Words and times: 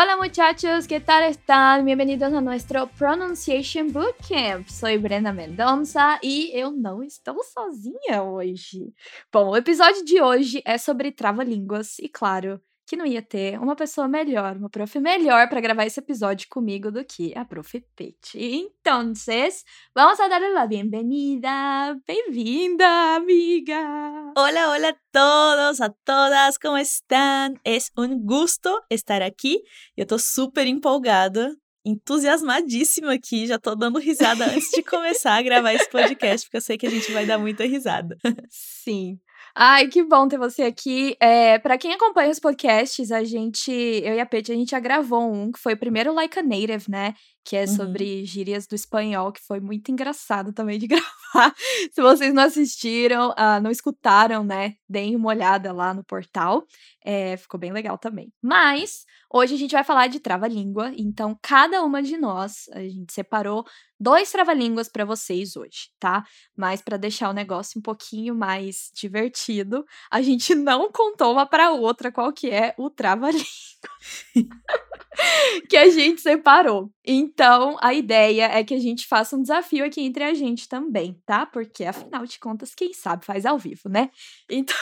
Hola 0.00 0.16
muchachos, 0.16 0.86
¿qué 0.86 1.00
tal 1.00 1.24
están? 1.24 1.84
Bienvenidos 1.84 2.32
a 2.32 2.40
nuestro 2.40 2.86
Pronunciation 2.86 3.90
Bootcamp. 3.90 4.68
Soy 4.68 4.96
Brenda 4.96 5.32
Mendonça 5.32 6.20
e 6.22 6.52
eu 6.56 6.70
não 6.70 7.02
estou 7.02 7.42
sozinha 7.42 8.22
hoje. 8.22 8.94
Bom, 9.32 9.48
o 9.48 9.56
episódio 9.56 10.04
de 10.04 10.22
hoje 10.22 10.62
é 10.64 10.78
sobre 10.78 11.10
trava-línguas 11.10 11.98
e, 11.98 12.08
claro, 12.08 12.62
que 12.88 12.96
não 12.96 13.04
ia 13.04 13.20
ter 13.20 13.60
uma 13.60 13.76
pessoa 13.76 14.08
melhor, 14.08 14.56
uma 14.56 14.70
prof 14.70 14.98
melhor 14.98 15.46
para 15.50 15.60
gravar 15.60 15.84
esse 15.84 16.00
episódio 16.00 16.48
comigo 16.48 16.90
do 16.90 17.04
que 17.04 17.36
a 17.36 17.44
prof 17.44 17.84
Pete. 17.94 18.38
Então, 18.38 19.12
vamos 19.94 20.18
a 20.18 20.26
darle 20.26 20.48
la 20.54 20.66
bienvenida. 20.66 22.00
Bem-vinda, 22.06 22.86
amiga. 23.14 23.78
Hola, 24.34 24.70
hola 24.70 24.88
a 24.88 24.96
todos, 25.12 25.82
a 25.82 25.90
todas, 26.02 26.56
como 26.56 26.78
estão? 26.78 27.52
É 27.62 27.76
um 27.98 28.18
gusto 28.18 28.70
estar 28.90 29.20
aqui. 29.20 29.60
Eu 29.94 30.06
tô 30.06 30.18
super 30.18 30.66
empolgada 30.66 31.54
entusiasmadíssima 31.84 33.14
aqui, 33.14 33.46
já 33.46 33.58
tô 33.58 33.74
dando 33.74 33.98
risada 33.98 34.44
antes 34.46 34.70
de 34.70 34.82
começar 34.82 35.34
a 35.34 35.42
gravar 35.42 35.72
esse 35.72 35.88
podcast, 35.88 36.46
porque 36.46 36.56
eu 36.58 36.60
sei 36.60 36.76
que 36.76 36.86
a 36.86 36.90
gente 36.90 37.10
vai 37.12 37.24
dar 37.24 37.38
muita 37.38 37.64
risada. 37.64 38.16
Sim. 38.50 39.18
Ai, 39.60 39.88
que 39.88 40.04
bom 40.04 40.28
ter 40.28 40.38
você 40.38 40.62
aqui. 40.62 41.16
É, 41.20 41.58
para 41.58 41.76
quem 41.76 41.92
acompanha 41.92 42.30
os 42.30 42.38
podcasts, 42.38 43.10
a 43.10 43.24
gente, 43.24 43.72
eu 43.72 44.14
e 44.14 44.20
a 44.20 44.26
Pete, 44.26 44.52
a 44.52 44.54
gente 44.54 44.70
já 44.70 44.78
gravou 44.78 45.20
um 45.32 45.50
que 45.50 45.58
foi 45.58 45.74
o 45.74 45.76
primeiro 45.76 46.14
Like 46.14 46.38
a 46.38 46.42
Native, 46.44 46.84
né? 46.88 47.12
Que 47.48 47.56
é 47.56 47.66
sobre 47.66 48.20
uhum. 48.20 48.26
gírias 48.26 48.66
do 48.66 48.74
espanhol, 48.74 49.32
que 49.32 49.40
foi 49.40 49.58
muito 49.58 49.90
engraçado 49.90 50.52
também 50.52 50.78
de 50.78 50.84
gravar. 51.32 51.54
Se 51.90 52.02
vocês 52.02 52.34
não 52.34 52.42
assistiram, 52.42 53.30
uh, 53.30 53.58
não 53.62 53.70
escutaram, 53.70 54.44
né? 54.44 54.74
Deem 54.86 55.16
uma 55.16 55.30
olhada 55.30 55.72
lá 55.72 55.94
no 55.94 56.04
portal. 56.04 56.66
É, 57.02 57.38
ficou 57.38 57.58
bem 57.58 57.72
legal 57.72 57.96
também. 57.96 58.30
Mas 58.42 59.06
hoje 59.32 59.54
a 59.54 59.56
gente 59.56 59.72
vai 59.72 59.82
falar 59.82 60.08
de 60.08 60.20
trava-língua. 60.20 60.92
Então, 60.94 61.38
cada 61.40 61.82
uma 61.82 62.02
de 62.02 62.18
nós, 62.18 62.68
a 62.74 62.80
gente 62.80 63.14
separou 63.14 63.64
dois 63.98 64.30
trava-línguas 64.30 64.90
para 64.90 65.06
vocês 65.06 65.56
hoje, 65.56 65.88
tá? 65.98 66.24
Mas 66.54 66.82
para 66.82 66.98
deixar 66.98 67.30
o 67.30 67.32
negócio 67.32 67.78
um 67.78 67.82
pouquinho 67.82 68.34
mais 68.34 68.90
divertido, 68.94 69.86
a 70.10 70.20
gente 70.20 70.54
não 70.54 70.92
contou 70.92 71.32
uma 71.32 71.46
para 71.46 71.70
outra 71.70 72.12
qual 72.12 72.30
que 72.30 72.50
é 72.50 72.74
o 72.76 72.90
trava-língua 72.90 73.42
que 75.68 75.76
a 75.76 75.90
gente 75.90 76.20
separou. 76.20 76.90
Então, 77.04 77.37
a 77.80 77.94
ideia 77.94 78.44
é 78.46 78.64
que 78.64 78.74
a 78.74 78.78
gente 78.78 79.06
faça 79.06 79.36
um 79.36 79.42
desafio 79.42 79.84
aqui 79.84 80.00
entre 80.02 80.24
a 80.24 80.34
gente 80.34 80.68
também, 80.68 81.14
tá? 81.26 81.46
Porque 81.46 81.84
afinal 81.84 82.24
de 82.26 82.38
contas, 82.38 82.74
quem 82.74 82.92
sabe 82.92 83.24
faz 83.24 83.46
ao 83.46 83.58
vivo, 83.58 83.88
né? 83.88 84.10
Então, 84.50 84.74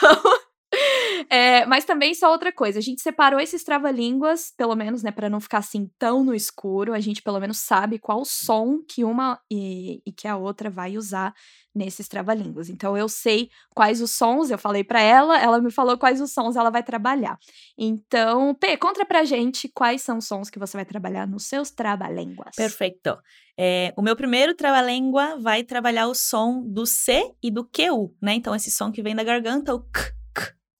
é, 1.29 1.65
mas 1.65 1.85
também 1.85 2.13
só 2.13 2.31
outra 2.31 2.51
coisa, 2.51 2.79
a 2.79 2.81
gente 2.81 3.01
separou 3.01 3.39
esses 3.39 3.63
trava-línguas, 3.63 4.53
pelo 4.55 4.75
menos, 4.75 5.03
né, 5.03 5.11
para 5.11 5.29
não 5.29 5.39
ficar 5.39 5.59
assim 5.59 5.89
tão 5.97 6.23
no 6.23 6.33
escuro, 6.33 6.93
a 6.93 6.99
gente 6.99 7.21
pelo 7.21 7.39
menos 7.39 7.59
sabe 7.59 7.99
qual 7.99 8.23
som 8.25 8.79
que 8.87 9.03
uma 9.03 9.39
e, 9.51 10.01
e 10.05 10.11
que 10.11 10.27
a 10.27 10.37
outra 10.37 10.69
vai 10.69 10.97
usar 10.97 11.33
nesses 11.77 12.07
trava-línguas. 12.07 12.69
Então 12.69 12.97
eu 12.97 13.07
sei 13.07 13.49
quais 13.73 14.01
os 14.01 14.11
sons, 14.11 14.49
eu 14.49 14.57
falei 14.57 14.83
para 14.83 14.99
ela, 14.99 15.39
ela 15.39 15.61
me 15.61 15.71
falou 15.71 15.97
quais 15.97 16.19
os 16.19 16.33
sons 16.33 16.55
ela 16.55 16.69
vai 16.69 16.83
trabalhar. 16.83 17.37
Então, 17.77 18.55
P, 18.55 18.75
conta 18.77 19.05
pra 19.05 19.23
gente 19.23 19.69
quais 19.69 20.01
são 20.01 20.17
os 20.17 20.27
sons 20.27 20.49
que 20.49 20.59
você 20.59 20.75
vai 20.75 20.85
trabalhar 20.85 21.27
nos 21.27 21.45
seus 21.45 21.69
trava-línguas. 21.69 22.55
Perfeito. 22.55 23.17
É, 23.59 23.93
o 23.95 24.01
meu 24.01 24.15
primeiro 24.15 24.53
trava-língua 24.53 25.37
vai 25.39 25.63
trabalhar 25.63 26.07
o 26.07 26.15
som 26.15 26.63
do 26.63 26.85
C 26.85 27.31
e 27.41 27.49
do 27.49 27.63
QU, 27.63 28.13
né? 28.21 28.33
Então 28.33 28.55
esse 28.55 28.71
som 28.71 28.91
que 28.91 29.01
vem 29.01 29.15
da 29.15 29.23
garganta, 29.23 29.73
o 29.73 29.79
K 29.79 30.16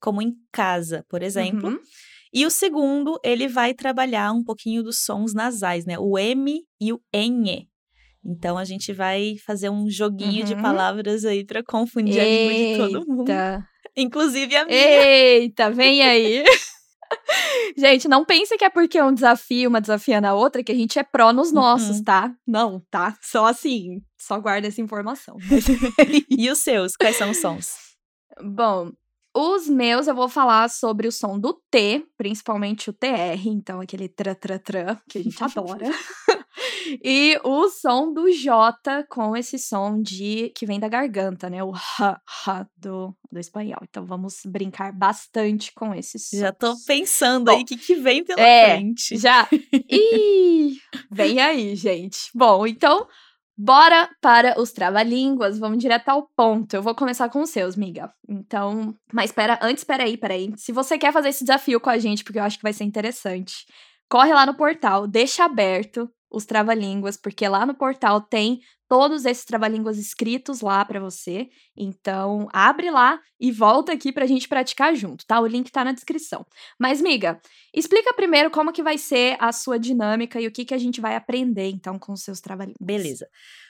como 0.08 0.22
em 0.22 0.32
casa, 0.54 1.06
por 1.10 1.22
exemplo. 1.22 1.68
Uhum. 1.68 1.80
E 2.34 2.46
o 2.46 2.50
segundo, 2.50 3.20
ele 3.26 3.46
vai 3.46 3.74
trabalhar 3.74 4.32
um 4.32 4.42
pouquinho 4.42 4.82
dos 4.82 5.04
sons 5.04 5.34
nasais, 5.34 5.86
né? 5.86 6.00
O 6.00 6.18
M 6.18 6.62
e 6.80 6.94
o 6.94 7.02
N. 7.12 7.68
Então 8.26 8.58
a 8.58 8.64
gente 8.64 8.94
vai 8.94 9.36
fazer 9.46 9.70
um 9.70 9.90
joguinho 9.90 10.40
uhum. 10.40 10.46
de 10.46 10.56
palavras 10.56 11.26
aí 11.26 11.46
para 11.46 11.62
confundir 11.62 12.20
Eita. 12.20 12.24
a 12.24 12.54
língua 12.54 12.88
de 12.88 12.94
todo 12.94 13.06
mundo. 13.06 13.32
Inclusive 13.98 14.56
a 14.56 14.66
minha. 14.66 14.78
Eita, 14.78 15.70
vem 15.72 16.02
aí. 16.02 16.46
gente, 17.78 18.08
não 18.08 18.24
pense 18.24 18.58
que 18.58 18.64
é 18.64 18.70
porque 18.70 18.98
é 18.98 19.04
um 19.04 19.14
desafio, 19.14 19.68
uma 19.68 19.82
desafia 19.82 20.22
na 20.22 20.34
outra, 20.34 20.64
que 20.64 20.72
a 20.72 20.76
gente 20.76 20.98
é 20.98 21.04
pró 21.04 21.34
nos 21.34 21.52
nossos, 21.52 21.98
uhum. 21.98 22.04
tá? 22.06 22.34
Não, 22.48 22.82
tá? 22.90 23.18
Só 23.22 23.46
assim, 23.46 24.02
só 24.18 24.40
guarda 24.40 24.68
essa 24.70 24.80
informação. 24.80 25.36
e 26.32 26.50
os 26.50 26.60
seus, 26.60 26.96
quais 26.96 27.18
são 27.18 27.32
os 27.32 27.42
sons? 27.42 27.76
Bom, 28.42 28.92
os 29.38 29.70
meus 29.70 30.08
eu 30.08 30.16
vou 30.16 30.28
falar 30.28 30.68
sobre 30.70 31.08
o 31.08 31.12
som 31.12 31.40
do 31.40 31.54
T, 31.70 32.04
principalmente 32.18 32.90
o 32.90 32.94
TR, 32.94 33.46
então 33.46 33.80
aquele 33.80 34.10
tra 34.10 34.34
tra 34.34 34.58
tra 34.58 35.00
que 35.08 35.20
a 35.20 35.24
gente 35.24 35.44
adora. 35.44 35.86
e 37.04 37.40
o 37.44 37.70
som 37.70 38.12
do 38.12 38.32
J 38.32 39.04
com 39.10 39.38
esse 39.38 39.60
som 39.60 40.02
de 40.02 40.52
que 40.56 40.66
vem 40.66 40.80
da 40.80 40.88
garganta, 40.88 41.50
né? 41.52 41.64
O 41.64 41.72
ha 41.72 42.20
ha 42.26 42.68
do, 42.76 43.16
do 43.32 43.40
espanhol. 43.40 43.82
Então 43.84 44.06
vamos 44.06 44.42
brincar 44.44 44.92
bastante 44.92 45.72
com 45.72 45.94
esse 45.94 46.18
som. 46.18 46.38
Já 46.38 46.52
tô 46.52 46.76
pensando 46.88 47.46
Bom, 47.46 47.58
aí 47.58 47.62
o 47.62 47.66
que, 47.66 47.78
que 47.78 47.96
vem 47.96 48.24
pela 48.24 48.42
é, 48.42 48.78
frente. 48.78 49.18
Já. 49.18 49.48
Ih, 49.88 50.78
vem 51.12 51.40
aí, 51.40 51.76
gente. 51.76 52.32
Bom, 52.34 52.66
então 52.66 53.08
Bora 53.60 54.08
para 54.22 54.62
os 54.62 54.72
trava-línguas, 54.72 55.58
vamos 55.58 55.80
direto 55.80 56.10
ao 56.10 56.30
ponto. 56.36 56.76
Eu 56.76 56.84
vou 56.84 56.94
começar 56.94 57.28
com 57.30 57.42
os 57.42 57.50
seus, 57.50 57.76
miga. 57.76 58.14
Então, 58.30 58.94
mas 59.12 59.32
espera, 59.32 59.58
antes, 59.64 59.84
peraí, 59.84 60.16
peraí. 60.16 60.54
Se 60.56 60.72
você 60.72 60.96
quer 60.96 61.12
fazer 61.12 61.30
esse 61.30 61.44
desafio 61.44 61.80
com 61.80 61.90
a 61.90 61.98
gente, 61.98 62.24
porque 62.24 62.38
eu 62.38 62.44
acho 62.44 62.58
que 62.58 62.64
vai 62.64 62.72
ser 62.72 62.84
interessante, 62.84 63.66
corre 64.08 64.32
lá 64.32 64.46
no 64.46 64.56
portal, 64.56 65.08
deixa 65.08 65.44
aberto 65.44 66.08
os 66.30 66.46
trava-línguas, 66.46 67.18
porque 67.18 67.48
lá 67.48 67.66
no 67.66 67.74
portal 67.74 68.22
tem 68.22 68.60
todos 68.88 69.26
esses 69.26 69.46
trava-línguas 69.46 69.98
escritos 69.98 70.62
lá 70.62 70.84
para 70.86 71.00
você. 71.00 71.50
Então, 71.76 72.48
abre 72.52 72.90
lá 72.90 73.20
e 73.40 73.52
volta 73.52 73.94
aqui 73.94 74.12
pra 74.12 74.26
gente 74.26 74.48
praticar 74.48 74.96
junto, 74.96 75.26
tá? 75.26 75.40
O 75.40 75.48
link 75.48 75.72
tá 75.72 75.84
na 75.84 75.92
descrição. 75.92 76.46
Mas, 76.80 77.02
miga, 77.02 77.40
explica 77.74 78.14
primeiro 78.14 78.50
como 78.50 78.72
que 78.72 78.84
vai 78.84 78.98
ser 78.98 79.36
a 79.40 79.52
sua 79.52 79.78
dinâmica 79.78 80.40
e 80.40 80.48
o 80.48 80.52
que 80.52 80.66
que 80.66 80.74
a 80.74 80.78
gente 80.78 81.02
vai 81.02 81.16
aprender, 81.16 81.70
então, 81.70 82.00
com 82.00 82.14
os 82.14 82.24
seus 82.24 82.40
trava-línguas. 82.40 82.78
Beleza. 82.82 83.28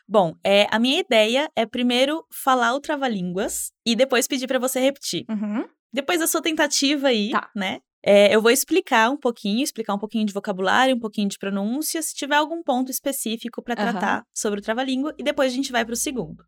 Bom, 0.07 0.35
é, 0.43 0.67
a 0.71 0.79
minha 0.79 0.99
ideia 0.99 1.51
é 1.55 1.65
primeiro 1.65 2.25
falar 2.31 2.73
o 2.73 2.79
trava-línguas 2.79 3.71
e 3.85 3.95
depois 3.95 4.27
pedir 4.27 4.47
para 4.47 4.59
você 4.59 4.79
repetir. 4.79 5.25
Uhum. 5.29 5.67
Depois 5.91 6.19
da 6.19 6.27
sua 6.27 6.41
tentativa 6.41 7.07
aí, 7.07 7.31
tá. 7.31 7.49
né? 7.55 7.79
É, 8.03 8.33
eu 8.33 8.41
vou 8.41 8.51
explicar 8.51 9.09
um 9.09 9.17
pouquinho, 9.17 9.63
explicar 9.63 9.93
um 9.93 9.99
pouquinho 9.99 10.25
de 10.25 10.33
vocabulário, 10.33 10.95
um 10.95 10.99
pouquinho 10.99 11.27
de 11.27 11.37
pronúncia, 11.37 12.01
se 12.01 12.15
tiver 12.15 12.35
algum 12.35 12.63
ponto 12.63 12.91
específico 12.91 13.61
para 13.61 13.75
tratar 13.75 14.19
uhum. 14.19 14.23
sobre 14.33 14.59
o 14.59 14.63
trava-língua, 14.63 15.13
e 15.17 15.23
depois 15.23 15.51
a 15.51 15.55
gente 15.55 15.71
vai 15.71 15.83
para 15.83 15.93
o 15.93 15.97
segundo. 15.97 16.43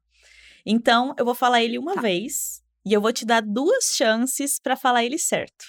Então, 0.65 1.13
eu 1.17 1.25
vou 1.25 1.35
falar 1.35 1.61
ele 1.61 1.77
uma 1.77 1.95
tá. 1.95 2.01
vez 2.01 2.61
e 2.85 2.93
eu 2.93 3.01
vou 3.01 3.11
te 3.11 3.25
dar 3.25 3.41
duas 3.41 3.95
chances 3.95 4.59
para 4.59 4.75
falar 4.75 5.03
ele 5.03 5.17
certo. 5.17 5.65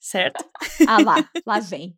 certo? 0.00 0.44
ah 0.86 1.02
lá, 1.02 1.16
lá 1.46 1.60
vem. 1.60 1.96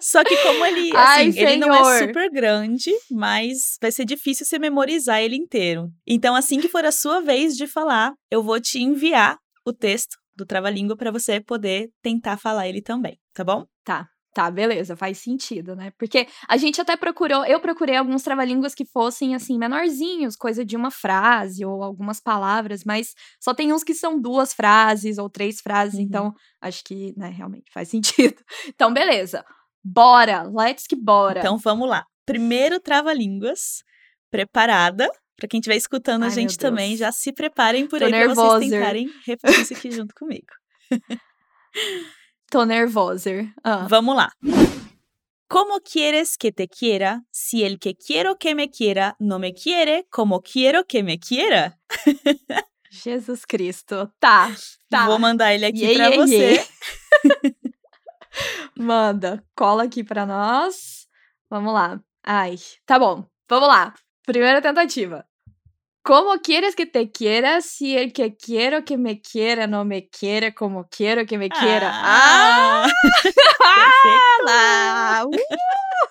Só 0.00 0.22
que 0.22 0.36
como 0.38 0.64
ele, 0.64 0.88
assim, 0.96 0.96
Ai, 0.96 1.32
ele 1.36 1.56
não 1.56 1.74
é 1.74 2.06
super 2.06 2.30
grande, 2.30 2.90
mas 3.10 3.76
vai 3.80 3.90
ser 3.90 4.04
difícil 4.04 4.46
você 4.46 4.58
memorizar 4.58 5.20
ele 5.20 5.36
inteiro. 5.36 5.90
Então, 6.06 6.34
assim 6.34 6.60
que 6.60 6.68
for 6.68 6.84
a 6.84 6.92
sua 6.92 7.20
vez 7.20 7.56
de 7.56 7.66
falar, 7.66 8.14
eu 8.30 8.42
vou 8.42 8.60
te 8.60 8.80
enviar 8.80 9.38
o 9.66 9.72
texto 9.72 10.19
do 10.40 10.46
trava-língua 10.46 10.96
para 10.96 11.10
você 11.10 11.40
poder 11.40 11.90
tentar 12.02 12.36
falar 12.36 12.68
ele 12.68 12.82
também, 12.82 13.18
tá 13.32 13.44
bom? 13.44 13.66
Tá. 13.84 14.08
Tá, 14.32 14.48
beleza, 14.48 14.96
faz 14.96 15.18
sentido, 15.18 15.74
né? 15.74 15.90
Porque 15.98 16.28
a 16.48 16.56
gente 16.56 16.80
até 16.80 16.96
procurou, 16.96 17.44
eu 17.44 17.58
procurei 17.58 17.96
alguns 17.96 18.22
trava-línguas 18.22 18.76
que 18.76 18.84
fossem, 18.84 19.34
assim, 19.34 19.58
menorzinhos, 19.58 20.36
coisa 20.36 20.64
de 20.64 20.76
uma 20.76 20.90
frase 20.90 21.64
ou 21.64 21.82
algumas 21.82 22.20
palavras, 22.20 22.84
mas 22.84 23.12
só 23.40 23.52
tem 23.52 23.72
uns 23.72 23.82
que 23.82 23.92
são 23.92 24.20
duas 24.20 24.52
frases 24.54 25.18
ou 25.18 25.28
três 25.28 25.60
frases, 25.60 25.96
uhum. 25.96 26.02
então 26.02 26.34
acho 26.60 26.84
que, 26.84 27.12
né, 27.16 27.28
realmente 27.28 27.72
faz 27.72 27.88
sentido. 27.90 28.36
Então, 28.68 28.92
beleza. 28.92 29.44
Bora, 29.82 30.44
let's 30.44 30.86
que 30.86 30.94
bora. 30.94 31.40
Então, 31.40 31.58
vamos 31.58 31.88
lá. 31.88 32.04
Primeiro 32.24 32.78
trava-línguas, 32.78 33.82
preparada? 34.30 35.10
Para 35.40 35.48
quem 35.48 35.58
estiver 35.58 35.76
escutando 35.76 36.24
Ai, 36.24 36.28
a 36.28 36.30
gente 36.30 36.58
também, 36.58 36.96
já 36.96 37.10
se 37.10 37.32
preparem 37.32 37.86
por 37.86 37.98
Tô 37.98 38.04
aí 38.04 38.10
para 38.10 38.34
vocês 38.34 38.70
tentarem 38.70 39.10
repetir 39.24 39.62
isso 39.62 39.72
aqui 39.72 39.90
junto 39.90 40.14
comigo. 40.14 40.46
Tô 42.50 42.64
nervosa. 42.64 43.30
Ah. 43.64 43.86
Vamos 43.88 44.14
lá. 44.14 44.30
Como 45.48 45.80
quieres 45.80 46.36
que 46.36 46.52
te 46.52 46.68
quiera 46.68 47.22
si 47.32 47.64
el 47.64 47.78
que 47.78 47.94
quiero 47.94 48.36
que 48.36 48.54
me 48.54 48.68
quiera 48.68 49.16
no 49.18 49.38
me 49.38 49.52
quiere 49.52 50.04
como 50.10 50.42
quiero 50.42 50.84
que 50.84 51.02
me 51.02 51.18
quiera? 51.18 51.78
Jesus 52.90 53.46
Cristo. 53.46 54.12
Tá, 54.20 54.54
tá. 54.90 55.06
Vou 55.06 55.18
mandar 55.18 55.54
ele 55.54 55.64
aqui 55.64 55.94
para 55.94 56.10
você. 56.10 56.64
Manda, 58.76 59.42
cola 59.54 59.84
aqui 59.84 60.04
para 60.04 60.26
nós. 60.26 61.06
Vamos 61.48 61.72
lá. 61.72 62.00
Ai, 62.22 62.56
tá 62.84 62.98
bom. 62.98 63.24
Vamos 63.48 63.68
lá. 63.68 63.94
Primeira 64.26 64.60
tentativa. 64.60 65.26
Como 66.04 66.38
quieres 66.42 66.76
que 66.76 66.86
te 66.86 67.10
quiera 67.12 67.60
si 67.60 67.96
el 67.98 68.12
que 68.14 68.34
quiero 68.34 68.84
que 68.86 68.96
me 68.96 69.20
quiera 69.20 69.66
no 69.66 69.84
me 69.84 70.08
quiere 70.08 70.54
como 70.54 70.88
quiero 70.88 71.26
que 71.26 71.36
me 71.36 71.50
quiera? 71.50 71.90
Ah! 71.92 72.86
Ah! 73.62 75.24
Uh! 75.30 75.36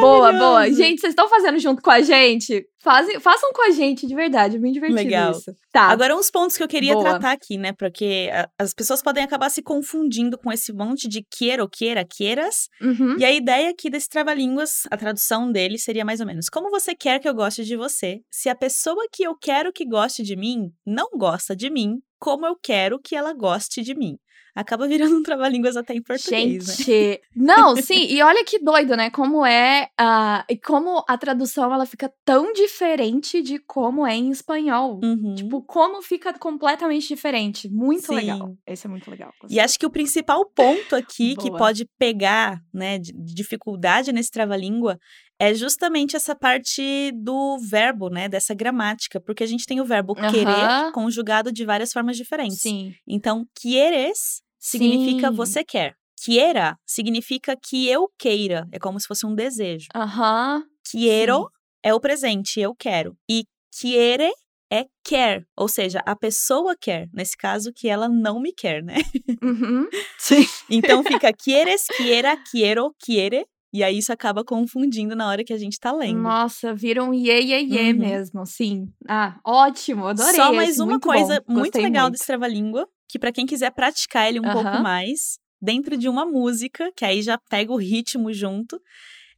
Boa, 0.00 0.32
boa. 0.32 0.70
Gente, 0.70 1.00
vocês 1.00 1.12
estão 1.12 1.28
fazendo 1.28 1.58
junto 1.58 1.82
com 1.82 1.90
a 1.90 2.00
gente? 2.00 2.66
Fazem, 2.80 3.20
façam 3.20 3.52
com 3.52 3.62
a 3.68 3.70
gente, 3.70 4.06
de 4.06 4.14
verdade. 4.14 4.56
É 4.56 4.58
bem 4.58 4.72
divertido 4.72 5.02
Legal. 5.02 5.30
isso. 5.30 5.54
Tá. 5.70 5.82
Agora, 5.84 6.16
uns 6.16 6.30
pontos 6.30 6.56
que 6.56 6.62
eu 6.62 6.68
queria 6.68 6.94
Boa. 6.94 7.04
tratar 7.04 7.32
aqui, 7.32 7.56
né? 7.56 7.72
Porque 7.72 8.28
as 8.58 8.74
pessoas 8.74 9.02
podem 9.02 9.22
acabar 9.22 9.50
se 9.50 9.62
confundindo 9.62 10.36
com 10.36 10.50
esse 10.50 10.72
monte 10.72 11.08
de 11.08 11.24
quiero, 11.30 11.68
quiera, 11.68 12.04
quieras. 12.04 12.68
Uhum. 12.80 13.16
E 13.18 13.24
a 13.24 13.30
ideia 13.30 13.70
aqui 13.70 13.88
desse 13.88 14.08
trava-línguas, 14.08 14.82
a 14.90 14.96
tradução 14.96 15.50
dele 15.50 15.78
seria 15.78 16.04
mais 16.04 16.20
ou 16.20 16.26
menos: 16.26 16.48
Como 16.48 16.70
você 16.70 16.94
quer 16.94 17.20
que 17.20 17.28
eu 17.28 17.34
goste 17.34 17.64
de 17.64 17.76
você, 17.76 18.20
se 18.30 18.48
a 18.48 18.54
pessoa 18.54 19.06
que 19.12 19.22
eu 19.22 19.36
quero 19.36 19.72
que 19.72 19.86
goste 19.86 20.22
de 20.22 20.34
mim 20.34 20.72
não 20.84 21.10
gosta 21.16 21.54
de 21.54 21.70
mim, 21.70 22.00
como 22.22 22.46
eu 22.46 22.54
quero 22.54 23.00
que 23.00 23.16
ela 23.16 23.34
goste 23.34 23.82
de 23.82 23.96
mim? 23.96 24.16
Acaba 24.54 24.86
virando 24.86 25.16
um 25.16 25.22
trava-línguas 25.22 25.76
até 25.76 25.92
em 25.94 26.02
português, 26.02 26.68
né? 26.68 26.74
Gente, 26.74 27.20
não, 27.34 27.74
sim, 27.74 28.04
e 28.04 28.22
olha 28.22 28.44
que 28.44 28.58
doido, 28.58 28.94
né? 28.94 29.10
Como 29.10 29.44
é, 29.44 29.88
ah, 29.98 30.44
e 30.48 30.56
como 30.56 31.02
a 31.08 31.16
tradução 31.16 31.72
ela 31.72 31.86
fica 31.86 32.12
tão 32.24 32.52
diferente 32.52 33.42
de 33.42 33.58
como 33.58 34.06
é 34.06 34.14
em 34.14 34.30
espanhol. 34.30 35.00
Uhum. 35.02 35.34
Tipo, 35.34 35.62
como 35.62 36.00
fica 36.02 36.38
completamente 36.38 37.08
diferente. 37.08 37.68
Muito 37.70 38.08
Sim. 38.08 38.14
legal. 38.14 38.54
Esse 38.66 38.86
é 38.86 38.90
muito 38.90 39.10
legal. 39.10 39.32
E 39.48 39.58
acho 39.58 39.78
que 39.78 39.86
o 39.86 39.90
principal 39.90 40.44
ponto 40.54 40.94
aqui 40.94 41.34
que 41.34 41.50
pode 41.50 41.88
pegar, 41.98 42.60
né, 42.72 42.98
de 42.98 43.12
dificuldade 43.34 44.12
nesse 44.12 44.30
trava-língua 44.30 44.98
é 45.42 45.52
justamente 45.54 46.14
essa 46.14 46.36
parte 46.36 47.10
do 47.16 47.58
verbo, 47.58 48.08
né, 48.08 48.28
dessa 48.28 48.54
gramática, 48.54 49.20
porque 49.20 49.42
a 49.42 49.46
gente 49.46 49.66
tem 49.66 49.80
o 49.80 49.84
verbo 49.84 50.14
querer 50.14 50.64
Aham. 50.64 50.92
conjugado 50.92 51.50
de 51.50 51.64
várias 51.64 51.92
formas 51.92 52.16
diferentes. 52.16 52.60
Sim. 52.60 52.94
Então, 53.04 53.44
quieres 53.52 54.40
significa 54.56 55.30
Sim. 55.30 55.34
você 55.34 55.64
quer. 55.64 55.96
Quiera 56.24 56.78
significa 56.86 57.56
que 57.60 57.88
eu 57.88 58.08
queira, 58.16 58.68
é 58.70 58.78
como 58.78 59.00
se 59.00 59.08
fosse 59.08 59.26
um 59.26 59.34
desejo. 59.34 59.88
Aham. 59.92 60.62
Quiero 60.88 61.50
é 61.82 61.92
o 61.92 61.98
presente, 61.98 62.60
eu 62.60 62.72
quero. 62.72 63.16
E 63.28 63.42
quiere 63.76 64.30
é 64.72 64.86
quer, 65.04 65.44
ou 65.56 65.66
seja, 65.66 66.00
a 66.06 66.14
pessoa 66.14 66.76
quer, 66.80 67.08
nesse 67.12 67.36
caso 67.36 67.72
que 67.74 67.88
ela 67.88 68.08
não 68.08 68.40
me 68.40 68.52
quer, 68.52 68.82
né? 68.82 68.98
Uhum. 69.42 69.88
Sim. 70.18 70.46
Então 70.70 71.02
fica 71.02 71.32
quieres, 71.32 71.88
quiera, 71.96 72.36
quiero, 72.48 72.94
quiere. 72.98 73.44
E 73.72 73.82
aí 73.82 73.98
isso 73.98 74.12
acaba 74.12 74.44
confundindo 74.44 75.16
na 75.16 75.28
hora 75.28 75.42
que 75.44 75.52
a 75.52 75.58
gente 75.58 75.78
tá 75.80 75.90
lendo. 75.92 76.20
Nossa, 76.22 76.74
viram 76.74 77.08
um 77.10 77.14
iê, 77.14 77.40
iê, 77.40 77.62
iê 77.62 77.92
Uhum. 77.92 77.98
mesmo, 77.98 78.44
sim. 78.46 78.86
Ah, 79.08 79.38
ótimo, 79.44 80.06
adorei 80.06 80.34
Só 80.34 80.52
mais 80.52 80.70
esse, 80.70 80.80
uma 80.82 80.92
muito 80.92 81.06
coisa 81.08 81.42
bom, 81.46 81.54
muito 81.54 81.78
legal 81.78 82.02
muito. 82.04 82.12
desse 82.12 82.26
trava-língua, 82.26 82.86
que 83.08 83.18
pra 83.18 83.32
quem 83.32 83.46
quiser 83.46 83.70
praticar 83.72 84.28
ele 84.28 84.40
um 84.40 84.42
pouco 84.42 84.58
Aham. 84.58 84.82
mais, 84.82 85.38
dentro 85.60 85.96
de 85.96 86.08
uma 86.08 86.26
música, 86.26 86.90
que 86.96 87.04
aí 87.04 87.22
já 87.22 87.38
pega 87.48 87.72
o 87.72 87.76
ritmo 87.76 88.32
junto, 88.32 88.78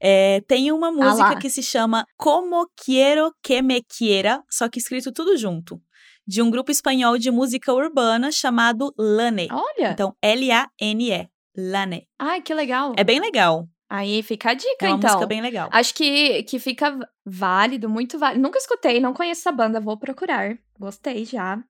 é, 0.01 0.41
tem 0.43 0.73
uma 0.73 0.91
música 0.91 1.35
Ah 1.35 1.39
que 1.39 1.49
se 1.49 1.63
chama 1.63 2.05
Como 2.17 2.67
Quiero 2.77 3.33
Que 3.43 3.63
Me 3.63 3.83
Quiera, 3.83 4.43
só 4.51 4.69
que 4.69 4.79
escrito 4.81 5.13
tudo 5.13 5.37
junto, 5.37 5.81
de 6.27 6.43
um 6.43 6.51
grupo 6.51 6.71
espanhol 6.73 7.17
de 7.19 7.31
música 7.31 7.73
urbana 7.73 8.33
chamado 8.33 8.93
Lane. 8.99 9.49
Olha, 9.53 9.93
Então, 9.93 10.13
L-A-N-E, 10.21 11.29
Lane. 11.57 12.09
ai, 12.19 12.43
que 12.43 12.53
legal. 12.53 12.95
É 12.97 13.05
bem 13.05 13.21
legal, 13.21 13.67
Aí 13.89 14.23
fica 14.23 14.51
a 14.51 14.55
dica, 14.55 14.87
é 14.87 14.89
uma 14.89 14.97
então. 14.97 15.11
música 15.11 15.27
bem 15.27 15.41
legal. 15.41 15.69
Acho 15.71 15.95
que, 15.95 16.43
que 16.45 16.59
fica 16.59 16.99
válido, 17.25 17.89
muito 17.89 18.19
válido. 18.19 18.43
Nunca 18.43 18.59
escutei, 18.59 19.01
não 19.01 19.13
conheço 19.13 19.43
essa 19.43 19.53
banda, 19.53 19.81
vou 19.81 19.97
procurar. 19.99 20.59
Gostei 20.79 21.25
já. 21.25 21.63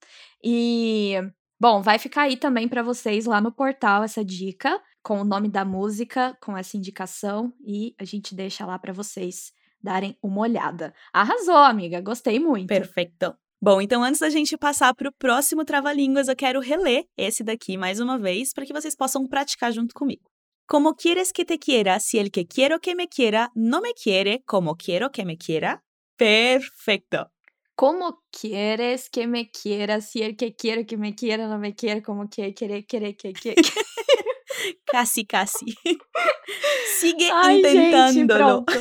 E, 0.43 1.15
bom, 1.61 1.83
vai 1.83 1.99
ficar 1.99 2.23
aí 2.23 2.37
também 2.37 2.69
pra 2.69 2.83
vocês 2.83 3.27
lá 3.27 3.41
no 3.41 3.53
portal 3.53 4.03
essa 4.03 4.25
dica, 4.25 4.81
com 5.03 5.21
o 5.21 5.25
nome 5.25 5.49
da 5.49 5.65
música, 5.65 6.37
com 6.41 6.57
essa 6.57 6.77
indicação, 6.77 7.53
e 7.67 7.95
a 7.99 8.05
gente 8.05 8.35
deixa 8.35 8.65
lá 8.65 8.79
pra 8.79 8.93
vocês 8.93 9.53
darem 9.83 10.17
uma 10.23 10.41
olhada. 10.41 10.95
Arrasou, 11.13 11.57
amiga, 11.57 12.01
gostei 12.01 12.39
muito. 12.39 12.69
Perfeito. 12.69 13.35
Bom, 13.61 13.81
então 13.81 14.03
antes 14.03 14.21
da 14.21 14.31
gente 14.31 14.57
passar 14.57 14.95
para 14.95 15.09
o 15.09 15.13
próximo 15.13 15.65
trava-línguas, 15.65 16.29
eu 16.29 16.37
quero 16.37 16.61
reler 16.61 17.07
esse 17.17 17.43
daqui 17.43 17.77
mais 17.77 17.99
uma 17.99 18.19
vez 18.19 18.53
para 18.53 18.65
que 18.67 18.73
vocês 18.73 18.95
possam 18.95 19.27
praticar 19.27 19.73
junto 19.73 19.95
comigo. 19.95 20.34
Como 20.67 20.95
quieres 20.97 21.33
que 21.33 21.45
te 21.45 21.59
quiera 21.59 22.01
si 22.01 22.19
el 22.19 22.31
que 22.31 22.47
quiero 22.47 22.81
que 22.81 22.95
me 22.95 23.09
quiera 23.09 23.51
no 23.55 23.81
me 23.81 23.93
quiere 23.93 24.43
como 24.45 24.77
quiero 24.77 25.11
que 25.13 25.25
me 25.25 25.37
quiera? 25.37 25.85
Perfecto. 26.17 27.31
Como 27.75 28.23
quieres 28.31 29.11
que 29.11 29.27
me 29.27 29.51
quiera, 29.51 30.01
si 30.01 30.23
el 30.23 30.37
que 30.37 30.55
quiero 30.55 30.87
que 30.87 30.97
me 30.97 31.15
quiera 31.15 31.49
no 31.49 31.59
me 31.59 31.75
quiere, 31.75 32.03
como 32.03 32.31
que 32.31 32.55
querer, 32.55 32.87
querer, 32.87 33.17
que, 33.17 33.33
que. 33.33 33.55
Casi, 34.87 35.27
casi. 35.27 35.67
Sigue 36.99 37.29
Ai, 37.33 37.57
gente, 37.57 37.69
intentándolo. 37.69 38.65
pronto. 38.65 38.73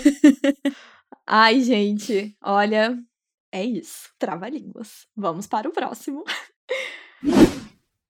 Ai, 1.25 1.62
gente, 1.62 2.38
olha, 2.41 2.97
é 3.51 3.63
isso. 3.65 4.09
Trava-línguas. 4.18 5.07
Vamos 5.15 5.47
para 5.47 5.68
o 5.68 5.74
próximo. 5.74 6.24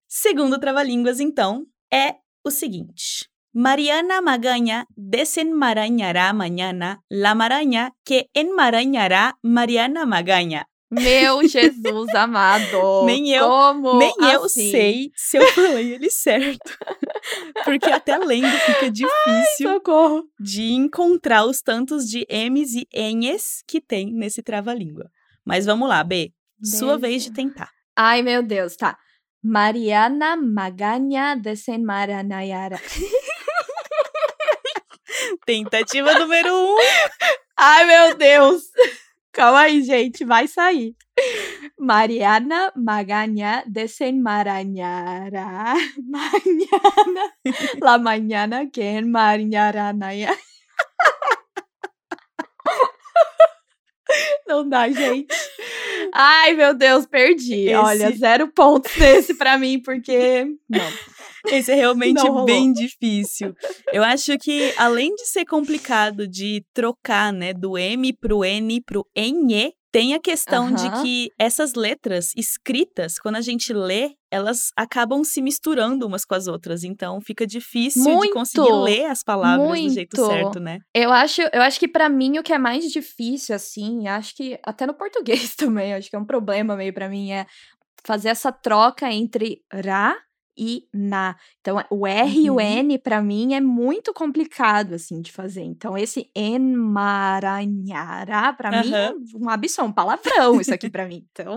Segundo 0.08 0.60
trava-línguas, 0.60 1.20
então, 1.20 1.66
é 1.92 2.18
o 2.44 2.52
seguinte. 2.52 3.30
Mariana 3.54 4.22
Magaña 4.22 4.88
desenmarañará 4.98 6.34
mañana 6.34 7.02
la 7.10 7.36
maraña 7.36 7.92
que 8.04 8.30
enmarañará 8.34 9.38
Mariana 9.44 10.06
Magaña. 10.06 10.66
Meu 10.90 11.42
Jesus 11.48 12.14
amado. 12.16 13.06
Nem 13.06 13.30
eu- 13.32 13.48
Como 13.48 13.98
Nem 13.98 14.14
eu 14.32 14.44
assim? 14.46 14.72
sei 14.72 15.12
se 15.16 15.38
eu 15.38 15.46
falei 15.54 15.94
ele 15.94 16.10
certo. 16.10 16.78
Porque 17.64 17.90
até 17.92 18.18
lendo 18.18 18.58
fica 18.60 18.90
difícil 18.92 19.70
Socorro. 19.74 20.24
de 20.40 20.72
encontrar 20.74 21.46
os 21.46 21.62
tantos 21.62 22.06
de 22.08 22.26
M's 22.30 22.74
e 22.76 22.88
N's 23.14 23.64
que 23.68 23.80
tem 23.82 24.12
nesse 24.14 24.42
trava-língua. 24.44 25.10
Mas 25.46 25.66
vamos 25.66 25.90
lá, 25.90 26.04
B. 26.04 26.32
Sua 26.64 26.98
vez 26.98 27.24
de 27.24 27.34
tentar. 27.34 27.70
Ai, 27.96 28.22
meu 28.22 28.42
Deus, 28.42 28.76
tá. 28.76 28.98
Mariana 29.44 30.38
Magaña 30.38 31.36
desenmaranayara. 31.36 32.80
Tentativa 35.46 36.14
número 36.20 36.54
um. 36.54 36.78
Ai, 37.58 37.86
meu 37.86 38.16
Deus. 38.16 38.64
Calma 39.32 39.62
aí, 39.62 39.82
gente, 39.82 40.24
vai 40.24 40.48
sair. 40.48 40.96
Mariana 41.78 42.72
Magaña 42.76 43.64
desenmarañará 43.66 45.76
mañana 45.98 47.34
la 47.82 47.98
mañana 47.98 48.70
que 48.72 48.98
enmarañará 48.98 49.94
naya. 49.94 50.38
Não 54.48 54.68
dá, 54.68 54.90
gente. 54.90 55.28
Ai, 56.14 56.54
meu 56.54 56.74
Deus, 56.74 57.06
perdi. 57.06 57.66
Esse- 57.66 57.76
Olha, 57.76 58.12
zero 58.12 58.48
pontos 58.52 58.96
nesse 58.98 59.34
pra 59.36 59.58
mim, 59.58 59.80
porque. 59.80 60.46
Não. 60.70 60.92
Esse 61.48 61.72
é 61.74 61.76
realmente 61.76 62.22
bem 62.46 62.72
difícil. 62.72 63.54
Eu 63.92 64.02
acho 64.02 64.38
que, 64.38 64.74
além 64.78 65.14
de 65.14 65.26
ser 65.28 65.44
complicado 65.44 66.26
de 66.26 66.64
trocar, 66.74 67.34
né, 67.34 67.54
do 67.54 67.78
M 67.78 68.14
pro 68.14 68.46
N 68.46 68.80
pro 68.82 69.06
NE, 69.14 69.74
tem 69.94 70.16
a 70.16 70.20
questão 70.20 70.74
de 70.74 70.88
Aham. 70.88 71.04
que 71.04 71.30
essas 71.40 71.76
letras 71.76 72.32
escritas, 72.36 73.20
quando 73.20 73.36
a 73.36 73.42
gente 73.42 73.72
lê, 73.72 74.16
elas 74.32 74.72
acabam 74.76 75.24
se 75.24 75.40
misturando 75.40 76.08
umas 76.08 76.26
com 76.26 76.34
as 76.34 76.48
outras. 76.48 76.84
Então, 76.84 77.22
fica 77.22 77.46
difícil 77.46 78.02
de 78.02 78.10
Muito, 78.10 78.34
conseguir 78.34 78.72
ler 78.72 79.06
as 79.06 79.24
palavras 79.24 79.80
do 79.80 79.90
jeito 79.90 80.18
muito. 80.18 80.32
certo, 80.32 80.60
né? 80.60 80.80
Eu 80.96 81.12
acho, 81.12 81.44
eu 81.54 81.62
acho 81.62 81.80
que 81.80 81.88
pra 81.88 82.10
mim 82.10 82.40
o 82.40 82.44
que 82.44 82.52
é 82.52 82.58
mais 82.58 82.92
difícil, 82.92 83.56
assim, 83.56 84.08
acho 84.08 84.36
que 84.36 84.60
até 84.66 84.88
no 84.88 84.96
português 84.96 85.54
também, 85.56 85.94
acho 85.94 86.10
que 86.10 86.16
é 86.16 86.20
um 86.20 86.26
problema 86.26 86.76
meio 86.76 86.92
pra 86.92 87.08
mim, 87.08 87.32
é 87.32 87.46
fazer 88.04 88.30
essa 88.30 88.52
troca 88.52 89.12
entre 89.12 89.62
ra 89.72 90.16
e 90.58 90.84
na. 90.94 91.36
Então, 91.62 91.84
o 91.90 92.06
R 92.08 92.40
e 92.46 92.50
o 92.50 92.54
Uhum. 92.56 92.60
N, 92.62 92.98
pra 93.00 93.22
mim, 93.22 93.54
é 93.54 93.60
muito 93.62 94.14
complicado, 94.14 94.94
assim, 94.94 95.22
de 95.22 95.32
fazer. 95.32 95.62
Então, 95.64 95.98
esse 95.98 96.30
enmaranhará, 96.36 98.54
pra 98.54 98.82
mim, 98.84 98.94
é 98.94 99.12
um 99.36 99.50
absurdo, 99.50 99.90
um 99.90 99.94
palavrão 99.94 100.60
isso 100.62 100.74
aqui 100.74 100.90
pra 100.90 101.06
mim. 101.08 101.26
Então, 101.32 101.56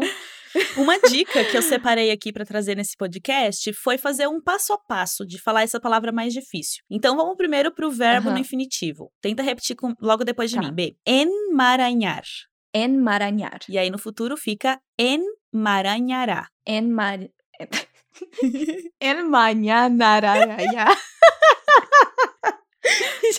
Uma 0.79 0.99
dica 0.99 1.45
que 1.45 1.55
eu 1.57 1.61
separei 1.61 2.11
aqui 2.11 2.33
para 2.33 2.47
trazer 2.47 2.75
nesse 2.77 2.97
podcast 2.97 3.71
foi 3.75 3.99
fazer 3.99 4.27
um 4.27 4.41
passo 4.41 4.73
a 4.73 4.79
passo 4.79 5.27
de 5.27 5.39
falar 5.39 5.63
essa 5.65 5.79
palavra 5.79 6.11
mais 6.11 6.33
difícil. 6.33 6.83
Então 6.91 7.15
vamos 7.15 7.37
primeiro 7.37 7.71
pro 7.71 7.91
verbo 7.91 8.29
no 8.29 8.37
Aham. 8.37 8.41
infinitivo. 8.41 9.13
Tenta 9.21 9.43
repetir 9.43 9.77
com- 9.77 9.93
logo 10.01 10.25
depois 10.25 10.49
de 10.51 10.57
Tá. 10.57 10.63
mim. 10.63 10.73
B. 10.73 10.97
Enmaranhar. 11.07 12.23
enmaranhar. 12.75 13.59
E 13.69 13.77
aí 13.79 13.91
no 13.91 13.99
futuro 13.99 14.35
fica 14.37 14.81
enmaranhará. 14.99 16.49
Enmar... 16.67 17.21
Enmanhanararaiá. 19.01 20.87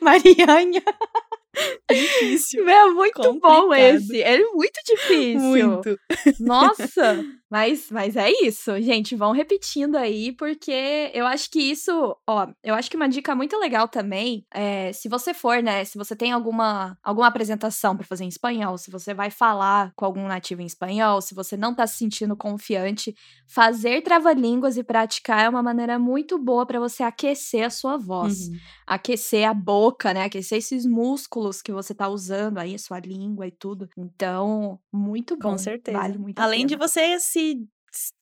Marianha. 0.00 0.82
Difícil. 1.90 2.64
Meu, 2.64 2.94
muito 2.94 3.20
bom 3.22 3.40
Complicado. 3.40 3.74
esse. 3.74 4.22
É 4.22 4.38
muito 4.52 4.80
difícil. 4.86 5.40
Muito. 5.40 5.98
Nossa! 6.40 7.24
Mas, 7.52 7.90
mas 7.90 8.16
é 8.16 8.30
isso, 8.30 8.80
gente. 8.80 9.14
Vão 9.14 9.30
repetindo 9.32 9.96
aí, 9.96 10.32
porque 10.32 11.10
eu 11.12 11.26
acho 11.26 11.50
que 11.50 11.60
isso, 11.60 12.16
ó, 12.26 12.46
eu 12.64 12.74
acho 12.74 12.90
que 12.90 12.96
uma 12.96 13.06
dica 13.08 13.34
muito 13.34 13.58
legal 13.58 13.86
também 13.86 14.46
é 14.54 14.90
se 14.94 15.06
você 15.06 15.34
for, 15.34 15.62
né? 15.62 15.84
Se 15.84 15.98
você 15.98 16.16
tem 16.16 16.32
alguma, 16.32 16.96
alguma 17.02 17.26
apresentação 17.26 17.94
pra 17.94 18.06
fazer 18.06 18.24
em 18.24 18.28
espanhol, 18.28 18.78
se 18.78 18.90
você 18.90 19.12
vai 19.12 19.30
falar 19.30 19.92
com 19.94 20.06
algum 20.06 20.26
nativo 20.26 20.62
em 20.62 20.66
espanhol, 20.66 21.20
se 21.20 21.34
você 21.34 21.54
não 21.54 21.74
tá 21.74 21.86
se 21.86 21.98
sentindo 21.98 22.34
confiante, 22.34 23.14
fazer 23.46 24.00
trava-línguas 24.02 24.78
e 24.78 24.82
praticar 24.82 25.44
é 25.44 25.48
uma 25.50 25.62
maneira 25.62 25.98
muito 25.98 26.38
boa 26.38 26.64
pra 26.64 26.80
você 26.80 27.02
aquecer 27.02 27.66
a 27.66 27.70
sua 27.70 27.98
voz 27.98 28.48
Uhum. 28.48 28.62
aquecer 28.86 29.44
a 29.48 29.54
boca, 29.54 30.12
né? 30.14 30.24
Aquecer 30.24 30.58
esses 30.58 30.86
músculos 30.86 31.62
que 31.62 31.72
você 31.72 31.94
tá 31.94 32.08
usando 32.08 32.58
aí, 32.58 32.74
a 32.74 32.78
sua 32.78 32.98
língua 33.00 33.46
e 33.46 33.50
tudo. 33.50 33.88
Então, 33.96 34.78
muito 34.92 35.36
bom. 35.36 35.56
Com 35.56 35.58
certeza. 35.58 35.98
Vale 35.98 36.18
muito 36.18 36.42
Além 36.44 36.66
de 36.66 36.76
você 36.76 37.18
se 37.20 37.41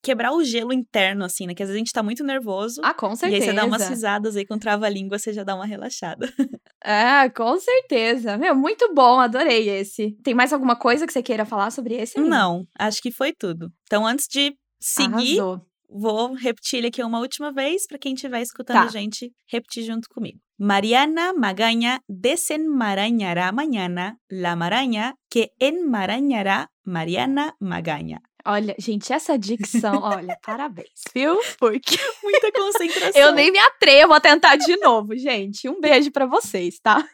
quebrar 0.02 0.32
o 0.32 0.42
gelo 0.42 0.72
interno, 0.72 1.24
assim, 1.24 1.46
né? 1.46 1.54
Que 1.54 1.62
às 1.62 1.68
vezes 1.68 1.76
a 1.76 1.78
gente 1.84 1.92
tá 1.92 2.02
muito 2.02 2.24
nervoso. 2.24 2.80
Ah, 2.84 2.92
com 2.92 3.12
E 3.12 3.16
certeza. 3.16 3.44
aí 3.44 3.50
você 3.50 3.52
dá 3.54 3.64
umas 3.64 3.88
risadas 3.88 4.34
aí 4.36 4.44
com 4.44 4.58
trava-língua, 4.58 5.16
você 5.18 5.32
já 5.32 5.44
dá 5.44 5.54
uma 5.54 5.66
relaxada. 5.66 6.26
É, 6.82 7.28
com 7.28 7.60
certeza. 7.60 8.38
Meu, 8.38 8.54
muito 8.56 8.94
bom, 8.94 9.20
adorei 9.20 9.68
esse. 9.68 10.16
Tem 10.24 10.32
mais 10.32 10.50
alguma 10.50 10.74
coisa 10.74 11.06
que 11.06 11.12
você 11.12 11.22
queira 11.22 11.44
falar 11.44 11.70
sobre 11.70 11.94
esse? 11.94 12.18
Não, 12.18 12.64
acho 12.78 13.02
que 13.02 13.10
foi 13.12 13.34
tudo. 13.34 13.70
Então, 13.84 14.06
antes 14.06 14.26
de 14.26 14.54
seguir, 14.80 15.38
Arrasou. 15.38 15.60
vou 15.90 16.32
repetir 16.32 16.78
ele 16.78 16.86
aqui 16.86 17.02
uma 17.02 17.18
última 17.20 17.52
vez 17.52 17.86
para 17.86 17.98
quem 17.98 18.14
estiver 18.14 18.40
escutando 18.40 18.78
a 18.78 18.84
Tá. 18.86 18.88
gente 18.92 19.30
repetir 19.52 19.84
junto 19.84 20.08
comigo. 20.08 20.38
Mariana 20.58 21.34
Magaña 21.34 22.00
desenmarañará 22.08 23.52
mañana 23.52 24.16
la 24.30 24.56
maraña 24.56 25.14
que 25.30 25.50
enmarañará 25.60 26.68
Mariana 26.82 27.54
Magaña. 27.60 28.20
Olha, 28.44 28.75
gente, 28.78 29.12
essa 29.12 29.38
dicção, 29.38 30.00
olha, 30.02 30.38
parabéns, 30.42 31.02
viu? 31.14 31.38
Porque 31.59 31.97
Muita 32.23 32.52
concentração. 32.52 33.20
eu 33.20 33.32
nem 33.32 33.50
me 33.50 33.59
atrevo 33.59 34.12
a 34.12 34.20
tentar 34.20 34.56
de 34.56 34.76
novo, 34.78 35.16
gente. 35.16 35.68
Um 35.68 35.80
beijo 35.80 36.11
pra 36.11 36.26
vocês, 36.26 36.78
tá? 36.78 37.06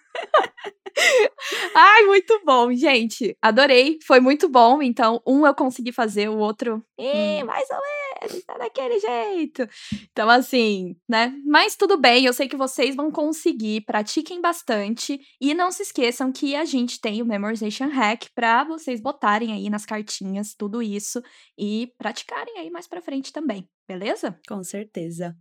Ai, 1.74 2.02
muito 2.06 2.40
bom, 2.44 2.72
gente. 2.72 3.36
Adorei. 3.42 3.98
Foi 4.06 4.20
muito 4.20 4.48
bom. 4.48 4.82
Então, 4.82 5.20
um 5.26 5.46
eu 5.46 5.54
consegui 5.54 5.92
fazer, 5.92 6.28
o 6.28 6.38
outro, 6.38 6.82
eh, 6.98 7.40
Hum. 7.42 7.46
mais 7.46 7.68
ou 7.70 7.76
menos, 8.22 8.44
tá 8.44 8.56
daquele 8.58 8.98
jeito. 8.98 9.68
Então, 10.10 10.28
assim, 10.30 10.96
né? 11.08 11.34
Mas 11.44 11.76
tudo 11.76 11.98
bem, 11.98 12.24
eu 12.24 12.32
sei 12.32 12.48
que 12.48 12.56
vocês 12.56 12.96
vão 12.96 13.10
conseguir. 13.10 13.82
Pratiquem 13.82 14.40
bastante. 14.40 15.20
E 15.40 15.54
não 15.54 15.70
se 15.70 15.82
esqueçam 15.82 16.32
que 16.32 16.54
a 16.56 16.64
gente 16.64 17.00
tem 17.00 17.22
o 17.22 17.26
Memorization 17.26 17.88
Hack 17.88 18.26
pra 18.34 18.64
vocês 18.64 19.00
botarem 19.00 19.52
aí 19.52 19.68
nas 19.70 19.84
cartinhas 19.86 20.54
tudo 20.54 20.82
isso 20.82 21.20
e 21.58 21.92
praticarem 21.98 22.58
aí 22.58 22.70
mais 22.70 22.86
pra 22.88 23.02
frente 23.02 23.32
também. 23.32 23.68
Beleza? 23.88 24.38
Com 24.48 24.62
certeza. 24.64 25.36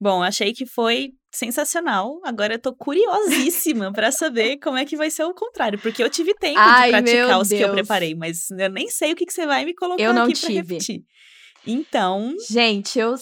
Bom, 0.00 0.22
achei 0.22 0.52
que 0.52 0.64
foi 0.64 1.10
sensacional. 1.32 2.20
Agora 2.24 2.54
eu 2.54 2.58
tô 2.58 2.74
curiosíssima 2.74 3.92
pra 3.92 4.10
saber 4.12 4.58
como 4.58 4.76
é 4.78 4.84
que 4.84 4.96
vai 4.96 5.10
ser 5.10 5.24
o 5.24 5.34
contrário, 5.34 5.78
porque 5.80 6.02
eu 6.02 6.08
tive 6.10 6.34
tempo 6.34 6.58
Ai, 6.58 6.86
de 6.92 7.02
praticar 7.02 7.40
os 7.40 7.48
que 7.48 7.54
eu 7.56 7.58
Deus. 7.60 7.72
preparei, 7.72 8.14
mas 8.14 8.50
eu 8.50 8.70
nem 8.70 8.88
sei 8.88 9.12
o 9.12 9.16
que, 9.16 9.26
que 9.26 9.32
você 9.32 9.46
vai 9.46 9.64
me 9.64 9.74
colocar 9.74 10.02
Eu 10.02 10.12
não 10.14 10.22
aqui 10.24 10.38
pra 10.38 10.48
tive. 10.48 10.54
repetir. 10.74 11.02
Então, 11.66 12.34
Gente, 12.48 12.98
eu, 12.98 13.14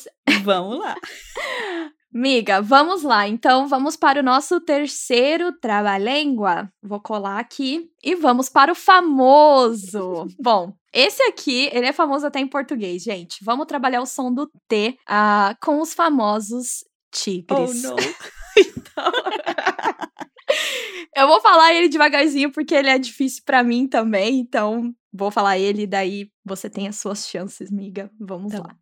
vamos 0.45 0.79
lá. 0.79 0.95
Miga, 2.19 2.63
vamos 2.63 3.03
lá. 3.03 3.29
Então, 3.29 3.69
vamos 3.69 3.95
para 3.95 4.21
o 4.21 4.23
nosso 4.23 4.59
terceiro 4.59 5.53
trava-língua. 5.61 6.73
Vou 6.83 6.99
colar 6.99 7.39
aqui. 7.39 7.91
E 8.03 8.15
vamos 8.15 8.49
para 8.49 8.73
o 8.73 8.75
famoso. 8.75 10.27
Bom, 10.41 10.73
esse 10.95 11.23
aqui, 11.25 11.69
ele 11.75 11.85
é 11.87 11.93
famoso 11.93 12.27
até 12.27 12.41
em 12.41 12.47
português, 12.49 13.03
gente. 13.03 13.45
Vamos 13.45 13.67
trabalhar 13.67 14.01
o 14.01 14.07
som 14.07 14.33
do 14.33 14.51
T 14.67 14.97
ah, 15.07 15.55
com 15.63 15.79
os 15.81 15.93
famosos 15.93 16.85
Oh, 16.85 17.19
tigres. 17.19 17.83
não. 17.83 17.97
Eu 21.15 21.27
vou 21.27 21.41
falar 21.41 21.75
ele 21.75 21.89
devagarzinho 21.89 22.51
porque 22.51 22.75
ele 22.75 22.89
é 22.89 22.99
difícil 22.99 23.43
pra 23.45 23.63
mim 23.63 23.87
também. 23.87 24.39
Então, 24.39 24.91
vou 25.13 25.31
falar 25.31 25.59
ele, 25.59 25.87
daí 25.87 26.31
você 26.45 26.71
tem 26.71 26.89
as 26.89 26.97
suas 26.97 27.29
chances, 27.29 27.71
miga. 27.71 28.11
Vamos 28.19 28.53
Tá 28.53 28.59
lá. 28.61 28.75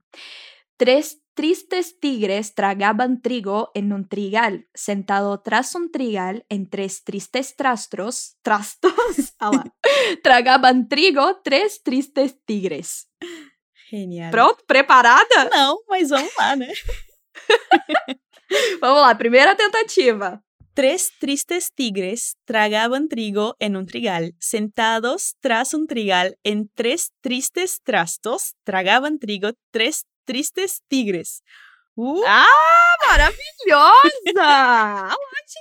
Tres 0.76 1.16
tristes 1.34 1.98
tigres 1.98 2.54
tragaban 2.54 3.20
trigo 3.20 3.70
en 3.74 3.92
un 3.92 4.08
trigal. 4.08 4.68
Sentado 4.74 5.40
tras 5.40 5.74
un 5.74 5.90
trigal, 5.90 6.46
en 6.48 6.68
tres 6.70 7.04
tristes 7.04 7.56
trastros, 7.56 8.38
trastos, 8.42 8.92
tragaban 10.22 10.88
trigo 10.88 11.40
tres 11.42 11.82
tristes 11.82 12.42
tigres. 12.44 13.10
Genial. 13.90 14.30
Pronto? 14.30 14.64
Preparada? 14.66 15.50
Não, 15.52 15.78
mas 15.88 16.08
vamos 16.08 16.34
lá, 16.36 16.56
né? 16.56 16.72
Vamos 18.80 19.00
lá, 19.02 19.14
primeira 19.14 19.54
tentativa. 19.54 20.42
Tres 20.74 21.12
tristes 21.20 21.72
tigres 21.72 22.36
tragaban 22.44 23.08
trigo 23.08 23.54
en 23.60 23.76
un 23.76 23.86
trigal. 23.86 24.34
Sentados 24.40 25.36
tras 25.40 25.72
un 25.72 25.86
trigal 25.86 26.36
en 26.42 26.68
tres 26.74 27.12
tristes 27.20 27.80
trastos, 27.84 28.54
tragaban 28.64 29.20
trigo 29.20 29.52
tres 29.70 30.04
tristes 30.25 30.81
tigres. 30.90 31.43
Uh, 31.97 32.23
Ah, 32.26 32.97
maravilhosa! 33.07 33.95
Olha 34.26 34.35
lá, 34.37 35.16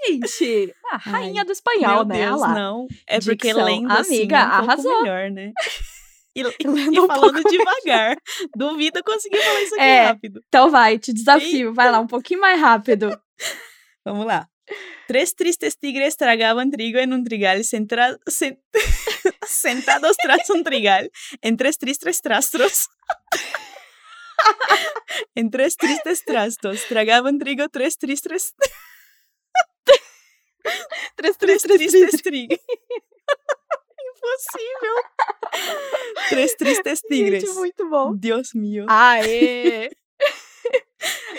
gente. 0.07 0.73
A 0.91 0.97
rainha 0.97 1.45
do 1.45 1.51
espanhol, 1.51 2.05
meu 2.05 2.17
né? 2.17 2.25
Deus, 2.25 2.41
lá. 2.41 2.47
não. 2.55 2.87
É 3.07 3.19
porque 3.19 3.49
Dicção. 3.49 3.65
lendo 3.65 3.91
assim 3.91 4.15
Amiga, 4.17 4.37
é 4.37 4.41
um 4.43 4.49
pouco 4.49 4.63
arrasou. 4.71 5.01
melhor, 5.03 5.31
né? 5.31 5.51
E, 6.35 6.41
e 6.41 6.67
Lendo 6.67 7.03
um 7.03 7.05
falando 7.05 7.43
devagar. 7.43 8.17
Duvido 8.57 8.97
eu 8.97 9.03
conseguir 9.03 9.37
falar 9.37 9.61
isso 9.61 9.75
aqui 9.75 9.83
É. 9.83 10.05
rápido. 10.07 10.41
Então 10.47 10.71
vai, 10.71 10.97
te 10.97 11.13
desafio. 11.13 11.75
Vai 11.75 11.91
lá, 11.91 11.99
um 11.99 12.07
pouquinho 12.07 12.41
mais 12.41 12.59
rápido. 12.59 13.15
Vamos 14.03 14.25
lá. 14.25 14.47
Tres 15.07 15.35
tristes 15.35 15.75
tigres 15.75 16.15
tragaban 16.15 16.71
trigo 16.71 16.97
en 16.97 17.13
un 17.13 17.23
trigal 17.23 17.63
centra- 17.63 18.17
sen- 18.27 18.57
sentados 19.45 20.17
tras 20.17 20.49
un 20.49 20.63
trigal 20.63 21.07
en 21.43 21.55
tres 21.55 21.77
tristes 21.77 22.19
trastros. 22.19 22.87
En 25.35 25.49
tres 25.49 25.75
tristes 25.75 26.23
trastos 26.25 26.85
tragaban 26.87 27.39
trigo 27.39 27.69
tres 27.69 27.97
tristes 27.97 28.53
tres 31.15 31.37
três, 31.37 31.61
três, 31.61 31.91
tristes 31.91 32.21
trigo. 32.21 32.55
possível. 34.23 34.95
Três 36.29 36.55
tristes 36.55 37.01
tigres. 37.01 37.43
Gente, 37.43 37.55
muito 37.55 37.89
bom. 37.89 38.15
Deus 38.15 38.53
meu. 38.53 38.85
Aê! 38.87 39.91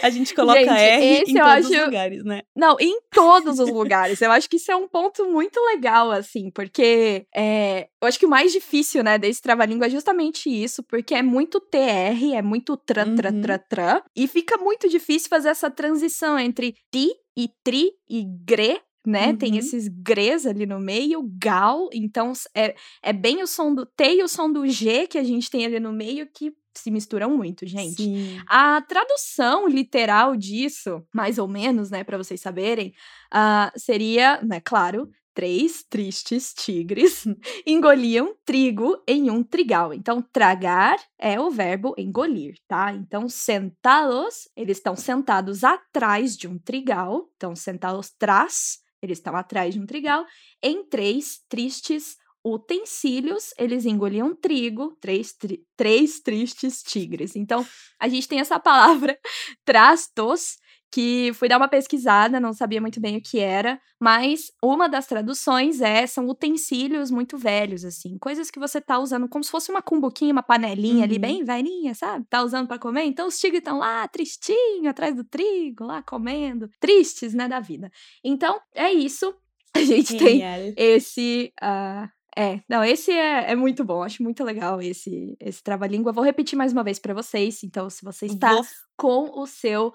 A 0.02 0.10
gente 0.10 0.34
coloca 0.34 0.58
Gente, 0.60 0.70
R 0.70 1.24
em 1.30 1.34
todos 1.34 1.66
os 1.66 1.72
acho- 1.72 1.84
lugares, 1.86 2.24
né? 2.24 2.42
Não, 2.54 2.76
em 2.78 3.00
todos 3.10 3.58
os 3.58 3.70
lugares. 3.70 4.20
Eu 4.20 4.30
acho 4.30 4.48
que 4.50 4.56
isso 4.56 4.70
é 4.70 4.76
um 4.76 4.86
ponto 4.88 5.24
muito 5.30 5.58
legal, 5.60 6.10
assim, 6.10 6.50
porque 6.50 7.26
é, 7.34 7.88
eu 8.02 8.08
acho 8.08 8.18
que 8.18 8.26
o 8.26 8.28
mais 8.28 8.52
difícil, 8.52 9.02
né, 9.02 9.16
desse 9.18 9.40
trava-língua 9.40 9.86
é 9.86 9.90
justamente 9.90 10.48
isso, 10.50 10.82
porque 10.82 11.14
é 11.14 11.22
muito 11.22 11.58
TR, 11.60 12.34
é 12.34 12.42
muito 12.42 12.76
tra, 12.76 13.04
tra, 13.14 13.30
Uhum. 13.30 13.40
tra, 13.40 13.58
tra, 13.58 14.04
e 14.14 14.26
fica 14.28 14.58
muito 14.58 14.88
difícil 14.88 15.28
fazer 15.28 15.48
essa 15.48 15.70
transição 15.70 16.38
entre 16.38 16.74
ti 16.92 17.10
e 17.36 17.48
tri 17.64 17.90
e 18.08 18.24
gre, 18.44 18.80
né? 19.06 19.34
Tem 19.36 19.52
Uhum. 19.52 19.58
esses 19.58 19.88
gres 19.88 20.46
ali 20.46 20.66
no 20.66 20.80
meio, 20.80 21.22
gal, 21.38 21.88
então 21.92 22.32
é, 22.54 22.74
é 23.02 23.12
bem 23.12 23.42
o 23.42 23.46
som 23.46 23.74
do 23.74 23.84
T 23.86 24.16
e 24.16 24.22
o 24.22 24.28
som 24.28 24.50
do 24.50 24.66
G 24.66 25.06
que 25.06 25.18
a 25.18 25.22
gente 25.24 25.50
tem 25.50 25.64
ali 25.66 25.78
no 25.80 25.92
meio 25.92 26.26
que 26.32 26.52
se 26.80 26.90
misturam 26.90 27.36
muito, 27.36 27.66
gente. 27.66 28.02
Sim. 28.02 28.40
A 28.46 28.80
tradução 28.82 29.68
literal 29.68 30.36
disso, 30.36 31.02
mais 31.14 31.38
ou 31.38 31.48
menos, 31.48 31.90
né, 31.90 32.04
para 32.04 32.18
vocês 32.18 32.40
saberem, 32.40 32.92
ah, 33.30 33.72
seria, 33.76 34.40
né, 34.42 34.60
claro, 34.60 35.10
três 35.34 35.82
tristes 35.82 36.54
tigres 36.54 37.24
engoliam 37.66 38.34
trigo 38.44 39.02
em 39.06 39.30
um 39.30 39.42
trigal. 39.42 39.92
Então, 39.92 40.22
tragar 40.22 40.96
é 41.18 41.38
o 41.38 41.50
verbo 41.50 41.94
engolir, 41.98 42.54
tá? 42.68 42.92
Então, 42.92 43.28
sentados, 43.28 44.48
eles 44.56 44.78
estão 44.78 44.94
sentados 44.96 45.64
atrás 45.64 46.36
de 46.36 46.46
um 46.46 46.56
trigal. 46.58 47.28
Então, 47.36 47.54
sentados 47.56 48.10
trás, 48.16 48.78
eles 49.02 49.18
estão 49.18 49.36
atrás 49.36 49.74
de 49.74 49.80
um 49.80 49.86
trigal. 49.86 50.24
Em 50.62 50.88
três 50.88 51.40
tristes 51.48 52.16
utensílios, 52.44 53.52
eles 53.58 53.86
engoliam 53.86 54.34
trigo, 54.34 54.96
três, 55.00 55.32
tri- 55.32 55.62
três 55.76 56.20
tristes 56.20 56.82
tigres. 56.82 57.34
Então, 57.36 57.66
a 57.98 58.08
gente 58.08 58.28
tem 58.28 58.40
essa 58.40 58.60
palavra 58.60 59.18
trastos, 59.64 60.56
que 60.92 61.32
fui 61.34 61.48
dar 61.48 61.56
uma 61.56 61.66
pesquisada, 61.66 62.38
não 62.38 62.52
sabia 62.52 62.80
muito 62.80 63.00
bem 63.00 63.16
o 63.16 63.20
que 63.20 63.40
era, 63.40 63.80
mas 64.00 64.52
uma 64.62 64.88
das 64.88 65.08
traduções 65.08 65.80
é 65.80 66.06
são 66.06 66.28
utensílios 66.28 67.10
muito 67.10 67.36
velhos, 67.36 67.84
assim, 67.84 68.16
coisas 68.18 68.48
que 68.48 68.60
você 68.60 68.80
tá 68.80 69.00
usando 69.00 69.28
como 69.28 69.42
se 69.42 69.50
fosse 69.50 69.72
uma 69.72 69.82
cumbuquinha, 69.82 70.32
uma 70.32 70.42
panelinha 70.42 71.02
ali 71.02 71.16
Uhum. 71.16 71.20
bem 71.20 71.44
velhinha, 71.44 71.94
sabe? 71.96 72.24
Tá 72.30 72.44
usando 72.44 72.68
para 72.68 72.78
comer, 72.78 73.02
então 73.06 73.26
os 73.26 73.36
tigres 73.40 73.58
estão 73.58 73.78
lá 73.78 74.06
tristinho 74.06 74.88
atrás 74.88 75.16
do 75.16 75.24
trigo, 75.24 75.82
lá 75.84 76.00
comendo, 76.00 76.68
tristes, 76.78 77.34
né, 77.34 77.48
da 77.48 77.58
vida. 77.58 77.90
Então, 78.22 78.60
é 78.72 78.92
isso. 78.92 79.34
A 79.76 79.80
gente 79.80 80.16
tem 80.16 80.38
Genial. 80.38 80.72
esse. 80.76 81.52
ah, 81.60 82.08
é, 82.36 82.60
não, 82.68 82.84
esse 82.84 83.10
é, 83.12 83.52
é 83.52 83.54
muito 83.56 83.84
bom. 83.84 84.02
Acho 84.02 84.22
muito 84.22 84.42
legal 84.44 84.80
esse, 84.80 85.36
esse 85.40 85.62
trava-língua. 85.62 86.12
Vou 86.12 86.24
repetir 86.24 86.56
mais 86.56 86.72
uma 86.72 86.82
vez 86.84 86.98
pra 86.98 87.14
vocês. 87.14 87.62
Então, 87.62 87.88
se 87.90 88.04
você 88.04 88.26
está 88.26 88.52
Vou, 88.54 88.64
com 88.96 89.40
o 89.40 89.46
seu. 89.46 89.92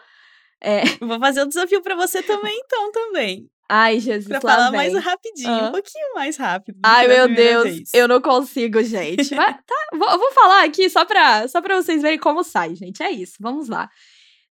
é, 0.61 0.81
vou 1.01 1.19
fazer 1.19 1.41
o 1.41 1.47
desafio 1.47 1.81
pra 1.81 1.95
você 1.95 2.21
também, 2.23 2.57
então, 2.65 2.91
também. 2.91 3.49
Ai, 3.71 3.99
Jesus, 3.99 4.27
Pra 4.27 4.41
falar 4.41 4.71
vem. 4.71 4.77
mais 4.91 5.03
rapidinho, 5.05 5.65
um 5.67 5.71
pouquinho 5.71 6.13
mais 6.15 6.37
rápido. 6.37 6.75
do 6.75 6.81
Ai, 6.83 7.07
meu 7.07 7.27
Deus, 7.27 7.63
vez. 7.65 7.89
eu 7.93 8.07
não 8.07 8.19
consigo, 8.19 8.81
gente. 8.81 9.35
Mas, 9.35 9.55
tá, 9.57 9.75
vou, 9.93 10.17
vou 10.17 10.31
falar 10.31 10.63
aqui 10.63 10.89
só 10.89 11.05
pra, 11.05 11.47
só 11.47 11.61
pra 11.61 11.79
vocês 11.79 12.01
verem 12.01 12.17
como 12.17 12.43
sai, 12.43 12.73
gente. 12.73 13.03
É 13.03 13.11
isso, 13.11 13.35
vamos 13.39 13.69
lá. 13.69 13.87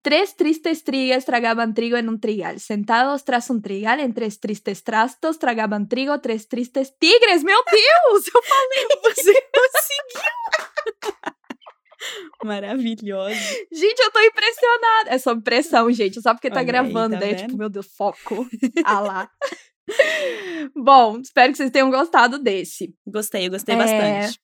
Tres 0.06 0.36
tristes 0.36 0.84
trigas 0.84 1.26
tragaban 1.26 1.74
trigo 1.74 1.98
en 1.98 2.10
un 2.10 2.20
trigal. 2.20 2.60
Sentados 2.60 3.26
tras 3.26 3.50
un 3.50 3.64
trigal, 3.64 4.00
en 4.00 4.14
tres 4.14 4.40
tristes 4.40 4.84
trastos, 4.84 5.40
tragaban 5.40 5.90
trigo, 5.90 6.22
tres 6.22 6.48
tristes 6.48 6.94
tigres. 7.00 7.44
Meu 7.44 7.58
Deus! 7.72 8.28
Eu 8.36 8.42
falei! 8.44 8.86
Você 9.04 9.34
conseguiu! 9.58 11.26
Maravilhosa. 12.44 13.34
Gente, 13.72 14.00
eu 14.00 14.12
tô 14.12 14.20
impressionada. 14.20 15.10
É 15.10 15.18
sob 15.18 15.42
pressão, 15.42 15.92
gente. 15.92 16.22
Só 16.22 16.36
porque 16.36 16.50
tá 16.52 16.58
Olha 16.58 16.62
aí, 16.62 16.68
gravando, 16.68 17.16
tá 17.16 17.22
daí, 17.22 17.30
vendo? 17.34 17.48
tipo, 17.48 17.58
meu 17.58 17.70
Deus, 17.70 17.88
foco. 17.98 18.48
ah 18.86 19.00
lá. 19.00 19.30
Bom, 20.76 21.18
espero 21.20 21.52
que 21.52 21.58
vocês 21.58 21.72
tenham 21.72 21.90
gostado 21.90 22.38
desse. 22.38 22.94
Gostei, 23.08 23.50
gostei 23.50 23.74
É, 23.74 23.78
bastante. 23.80 24.40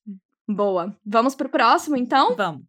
Boa. 0.47 0.97
Vamos 1.06 1.36
pro 1.36 1.50
próximo, 1.50 1.95
então? 1.95 2.36
Vamos. 2.36 2.63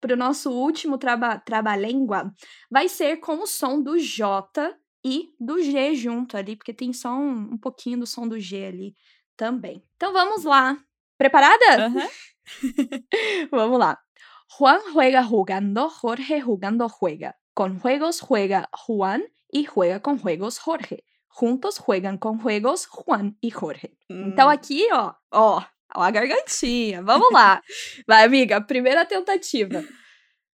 Pro 0.00 0.16
nosso 0.16 0.50
último 0.50 0.98
traba 0.98 1.38
traba-língua. 1.38 2.32
Vai 2.70 2.88
ser 2.88 3.18
com 3.18 3.42
o 3.42 3.46
som 3.46 3.82
do 3.82 3.98
J 3.98 4.74
e 5.04 5.34
do 5.38 5.62
G 5.62 5.94
junto 5.94 6.36
ali, 6.36 6.56
porque 6.56 6.72
tem 6.72 6.92
só 6.92 7.10
um, 7.10 7.52
um 7.52 7.58
pouquinho 7.58 8.00
do 8.00 8.06
som 8.06 8.26
do 8.26 8.38
G 8.38 8.66
ali 8.66 8.94
também. 9.36 9.82
Então 9.96 10.12
vamos 10.12 10.44
lá. 10.44 10.76
Preparada? 11.18 11.92
Vamos 13.52 13.78
lá. 13.78 13.98
Juan 14.48 14.80
juega 14.92 15.22
jugando, 15.22 15.88
Jorge 15.88 16.40
jugando 16.40 16.88
juega. 16.88 17.34
Con 17.54 17.78
juegos 17.78 18.20
juega 18.20 18.68
Juan 18.72 19.22
y 19.52 19.64
juega 19.64 20.00
con 20.00 20.18
juegos 20.18 20.58
Jorge. 20.58 21.04
Juntos 21.28 21.78
juegan 21.78 22.18
con 22.18 22.38
juegos 22.38 22.86
Juan 22.86 23.36
y 23.40 23.50
Jorge. 23.50 23.96
Então 24.08 24.48
Hum. 24.48 24.50
aqui, 24.50 24.88
ó, 24.92 25.12
ó, 25.30 25.62
ó 25.96 26.02
a 26.02 26.10
gargantinha. 26.10 27.02
Vamos 27.02 27.32
lá. 27.32 27.62
Vai, 28.06 28.24
amiga, 28.24 28.60
primeira 28.60 29.04
tentativa. 29.04 29.84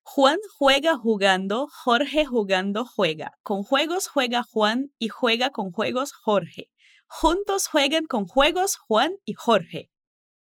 Juan 0.07 0.37
juega 0.59 0.94
jugando, 0.97 1.66
Jorge 1.85 2.25
jugando 2.25 2.85
juega. 2.97 3.31
Con 3.42 3.62
juegos 3.62 4.07
juega 4.07 4.42
Juan 4.53 4.88
y 5.01 5.09
juega 5.09 5.51
con 5.51 5.70
juegos 5.73 6.12
Jorge. 6.25 6.68
Juntos 7.09 7.66
juegan 7.68 8.05
con 8.07 8.27
juegos 8.27 8.77
Juan 8.77 9.12
y 9.27 9.33
Jorge. 9.35 9.88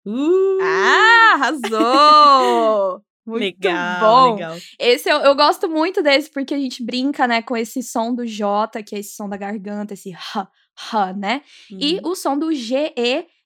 Uh, 0.06 0.60
Ah, 0.62 1.36
arrasou! 1.36 3.02
Muito 3.26 3.40
legal, 3.44 4.00
bom. 4.02 4.36
legal. 4.36 4.58
Esse 4.78 5.10
eu, 5.10 5.18
eu 5.22 5.36
gosto 5.36 5.68
muito 5.68 6.04
desse 6.04 6.30
porque 6.30 6.54
a 6.54 6.60
gente 6.60 6.84
brinca, 6.86 7.28
né, 7.28 7.42
com 7.42 7.58
esse 7.58 7.82
som 7.82 8.14
do 8.14 8.24
J, 8.24 8.84
que 8.84 8.96
é 8.96 9.00
esse 9.00 9.16
som 9.16 9.28
da 9.28 9.36
garganta, 9.36 9.96
esse 9.96 10.14
H, 10.14 10.48
H, 10.92 11.14
né? 11.14 11.42
E 11.72 11.96
Uhum. 11.96 12.12
o 12.12 12.16
som 12.16 12.38
do 12.38 12.54
GE, 12.54 12.94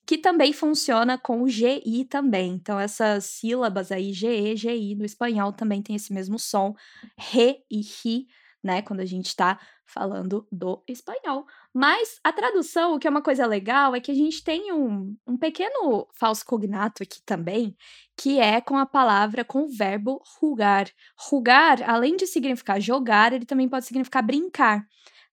que 0.10 0.18
também 0.18 0.52
funciona 0.52 1.20
com 1.20 1.44
o 1.44 1.48
GI 1.48 2.04
também. 2.10 2.54
Então, 2.54 2.80
essas 2.80 3.26
sílabas 3.26 3.92
aí, 3.92 4.12
GE, 4.12 4.56
GI, 4.56 4.96
no 4.96 5.06
espanhol 5.06 5.54
também 5.54 5.84
tem 5.84 5.96
esse 5.96 6.12
mesmo 6.12 6.40
som, 6.40 6.74
re 7.16 7.64
e 7.70 7.82
ri, 7.82 8.26
né? 8.64 8.82
Quando 8.82 9.02
a 9.02 9.06
gente 9.06 9.36
tá 9.36 9.60
falando 9.86 10.48
do 10.52 10.84
espanhol. 10.88 11.46
Mas 11.72 12.20
a 12.24 12.34
tradução, 12.34 12.96
o 12.96 13.00
que 13.00 13.06
é 13.06 13.10
uma 13.12 13.22
coisa 13.22 13.46
legal, 13.46 13.94
é 13.94 14.00
que 14.00 14.10
a 14.10 14.16
gente 14.16 14.44
tem 14.44 14.74
um, 14.74 15.16
um 15.28 15.38
pequeno 15.38 16.08
falso 16.16 16.44
cognato 16.44 17.04
aqui 17.04 17.22
também, 17.24 17.78
que 18.18 18.40
é 18.40 18.60
com 18.60 18.80
a 18.80 18.88
palavra, 18.88 19.46
com 19.46 19.66
o 19.66 19.70
verbo 19.70 20.24
rugar. 20.42 20.90
Rugar, 21.20 21.88
além 21.88 22.16
de 22.16 22.26
significar 22.26 22.82
jogar, 22.82 23.32
ele 23.32 23.46
também 23.46 23.70
pode 23.70 23.86
significar 23.86 24.24
brincar. 24.24 24.88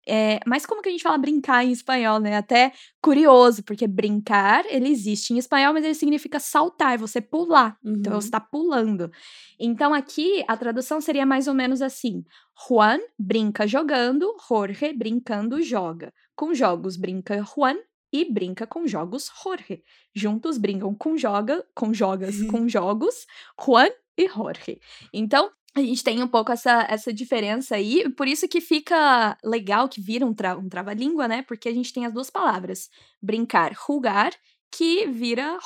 É, 0.06 0.38
mas 0.46 0.66
como 0.66 0.82
que 0.82 0.88
a 0.88 0.92
gente 0.92 1.02
fala 1.02 1.16
brincar 1.18 1.64
em 1.64 1.72
espanhol, 1.72 2.18
né? 2.20 2.36
Até 2.36 2.72
curioso, 3.02 3.62
porque 3.64 3.86
brincar, 3.86 4.64
ele 4.68 4.88
existe 4.88 5.32
em 5.32 5.38
espanhol, 5.38 5.72
mas 5.72 5.84
ele 5.84 5.94
significa 5.94 6.38
saltar, 6.38 6.98
você 6.98 7.20
pular. 7.20 7.76
Então, 7.84 8.12
Uhum. 8.14 8.20
você 8.20 8.26
está 8.28 8.40
pulando. 8.40 9.10
Então, 9.58 9.94
aqui, 9.94 10.44
a 10.46 10.56
tradução 10.56 11.00
seria 11.00 11.24
mais 11.24 11.46
ou 11.48 11.54
menos 11.54 11.80
assim. 11.80 12.24
Juan 12.68 12.98
brinca 13.18 13.66
jogando, 13.66 14.34
Jorge 14.48 14.92
brincando 14.92 15.60
joga. 15.62 16.12
Com 16.36 16.52
jogos 16.54 16.96
brinca 16.96 17.42
Juan 17.42 17.76
e 18.12 18.30
brinca 18.30 18.66
com 18.66 18.86
jogos 18.86 19.30
Jorge. 19.42 19.82
Juntos 20.14 20.58
brincam 20.58 20.94
com 20.94 21.16
joga, 21.16 21.64
com 21.74 21.92
jogas, 21.92 22.36
com 22.50 22.68
jogos 22.68 23.26
Juan 23.64 23.88
e 24.16 24.28
Jorge. 24.28 24.78
Então, 25.12 25.50
a 25.76 25.80
gente 25.80 26.04
tem 26.04 26.22
um 26.22 26.28
pouco 26.28 26.52
essa, 26.52 26.86
essa 26.88 27.12
diferença 27.12 27.74
aí, 27.76 28.08
por 28.14 28.28
isso 28.28 28.46
que 28.48 28.60
fica 28.60 29.36
legal 29.44 29.88
que 29.88 30.00
vira 30.00 30.24
um, 30.24 30.32
tra 30.34 30.56
um 30.56 30.68
trava-língua, 30.68 31.26
né? 31.26 31.42
Porque 31.42 31.68
a 31.68 31.74
gente 31.74 31.92
tem 31.92 32.06
as 32.06 32.12
duas 32.12 32.30
palavras. 32.30 32.88
Brincar, 33.20 33.72
rugar, 33.76 34.32
que 34.70 35.06
vira 35.06 35.58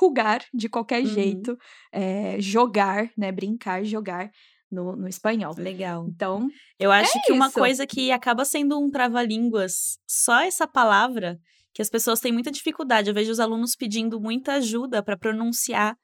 rugar 0.00 0.44
de 0.52 0.68
qualquer 0.68 1.00
Uhum. 1.02 1.06
jeito. 1.06 1.58
é, 1.92 2.36
jogar, 2.40 3.10
né? 3.16 3.30
Brincar, 3.32 3.84
jogar 3.84 4.30
no, 4.70 4.96
no 4.96 5.08
espanhol. 5.08 5.54
Legal. 5.58 6.06
Então, 6.08 6.48
Eu 6.78 6.90
acho 6.92 7.20
que 7.22 7.32
uma 7.32 7.46
isso. 7.48 7.58
coisa 7.58 7.86
que 7.86 8.10
acaba 8.12 8.44
sendo 8.44 8.78
um 8.80 8.90
trava-línguas, 8.90 9.98
só 10.06 10.40
essa 10.40 10.66
palavra, 10.66 11.38
que 11.74 11.82
as 11.82 11.88
pessoas 11.90 12.20
têm 12.20 12.32
muita 12.32 12.50
dificuldade. 12.50 13.08
Eu 13.10 13.14
vejo 13.14 13.30
os 13.32 13.40
alunos 13.40 13.74
pedindo 13.76 14.20
muita 14.20 14.54
ajuda 14.54 15.02
para 15.02 15.16
pronunciar 15.18 15.96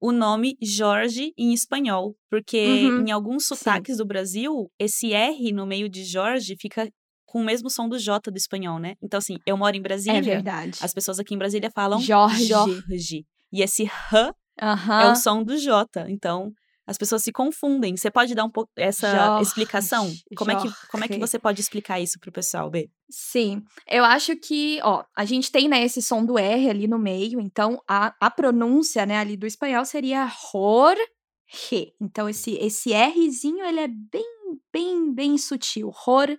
o 0.00 0.12
nome 0.12 0.56
Jorge 0.62 1.32
em 1.38 1.52
espanhol, 1.52 2.14
porque 2.30 2.58
Uhum. 2.86 3.06
em 3.06 3.10
alguns 3.10 3.46
sotaques 3.46 3.96
do 3.98 4.04
Brasil, 4.06 4.70
esse 4.78 5.12
R 5.12 5.52
no 5.52 5.66
meio 5.66 5.88
de 5.88 6.04
Jorge 6.04 6.56
fica 6.60 6.88
com 7.26 7.40
o 7.40 7.44
mesmo 7.44 7.68
som 7.70 7.88
do 7.88 7.98
J 7.98 8.30
do 8.30 8.36
espanhol, 8.36 8.78
né? 8.78 8.94
Então, 9.02 9.18
assim, 9.18 9.38
eu 9.46 9.56
moro 9.56 9.76
em 9.76 9.82
Brasília, 9.82 10.18
é 10.18 10.22
verdade. 10.22 10.78
as 10.80 10.92
pessoas 10.94 11.18
aqui 11.18 11.34
em 11.34 11.38
Brasília 11.38 11.70
falam 11.74 11.98
Jorge. 12.00 12.46
Jorge. 12.46 13.26
E 13.52 13.62
esse 13.62 13.84
R 13.84 14.32
é 14.60 14.64
Aham. 14.66 15.12
o 15.12 15.16
som 15.16 15.42
do 15.42 15.56
J. 15.58 16.06
Então, 16.10 16.52
as 16.86 16.98
pessoas 16.98 17.22
se 17.22 17.32
confundem. 17.32 17.96
Você 17.96 18.10
pode 18.10 18.34
dar 18.34 18.44
um 18.44 18.50
pouco 18.50 18.70
essa 18.76 19.10
Jorge, 19.10 19.42
explicação? 19.42 20.12
Como 20.36 20.50
é, 20.50 20.56
que, 20.56 20.68
como 20.90 21.04
é 21.04 21.08
que 21.08 21.18
você 21.18 21.38
pode 21.38 21.60
explicar 21.60 22.00
isso 22.00 22.18
pro 22.18 22.32
pessoal, 22.32 22.70
B? 22.70 22.90
Sim, 23.08 23.62
eu 23.88 24.04
acho 24.04 24.36
que, 24.36 24.80
ó, 24.82 25.04
a 25.16 25.24
gente 25.24 25.50
tem, 25.50 25.68
né, 25.68 25.82
esse 25.84 26.02
som 26.02 26.24
do 26.24 26.38
R 26.38 26.68
ali 26.68 26.86
no 26.86 26.98
meio, 26.98 27.40
então 27.40 27.80
a, 27.88 28.14
a 28.20 28.30
pronúncia, 28.30 29.06
né, 29.06 29.18
ali 29.18 29.36
do 29.36 29.46
espanhol 29.46 29.84
seria 29.84 30.30
Jorge. 30.52 31.94
Então 32.00 32.28
esse, 32.28 32.54
esse 32.54 32.92
Rzinho, 32.92 33.64
ele 33.64 33.80
é 33.80 33.88
bem, 33.88 34.26
bem, 34.72 35.14
bem 35.14 35.38
sutil. 35.38 35.90
Jorge, 36.04 36.38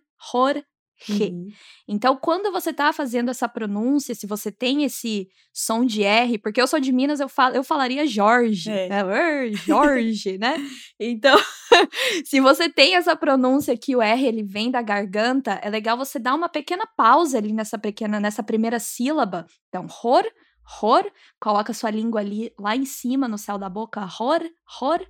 Uhum. 1.09 1.47
Então, 1.87 2.15
quando 2.17 2.51
você 2.51 2.73
tá 2.73 2.91
fazendo 2.93 3.29
essa 3.29 3.47
pronúncia, 3.47 4.15
se 4.15 4.25
você 4.25 4.51
tem 4.51 4.83
esse 4.83 5.27
som 5.53 5.85
de 5.85 6.03
R, 6.03 6.37
porque 6.37 6.61
eu 6.61 6.67
sou 6.67 6.79
de 6.79 6.91
Minas, 6.91 7.19
eu, 7.19 7.29
falo, 7.29 7.55
eu 7.55 7.63
falaria 7.63 8.05
Jorge, 8.07 8.69
É. 8.71 8.89
né? 8.89 8.99
"Er, 9.01 9.53
Jorge, 9.65 10.37
né? 10.37 10.55
Então, 10.99 11.37
se 12.25 12.39
você 12.39 12.69
tem 12.69 12.95
essa 12.95 13.15
pronúncia 13.15 13.77
que 13.77 13.95
o 13.95 14.01
R 14.01 14.25
ele 14.25 14.43
vem 14.43 14.71
da 14.71 14.81
garganta, 14.81 15.59
é 15.63 15.69
legal 15.69 15.97
você 15.97 16.17
dar 16.19 16.33
uma 16.35 16.49
pequena 16.49 16.85
pausa 16.97 17.37
ali 17.37 17.53
nessa 17.53 17.77
pequena, 17.77 18.19
nessa 18.19 18.41
primeira 18.43 18.79
sílaba. 18.79 19.45
Então, 19.69 19.85
ror, 19.87 20.23
ror, 20.63 21.05
coloca 21.39 21.73
sua 21.73 21.91
língua 21.91 22.19
ali 22.21 22.51
lá 22.59 22.75
em 22.75 22.85
cima 22.85 23.27
no 23.27 23.37
céu 23.37 23.57
da 23.57 23.69
boca, 23.69 24.01
ror, 24.05 24.41
ror, 24.79 25.05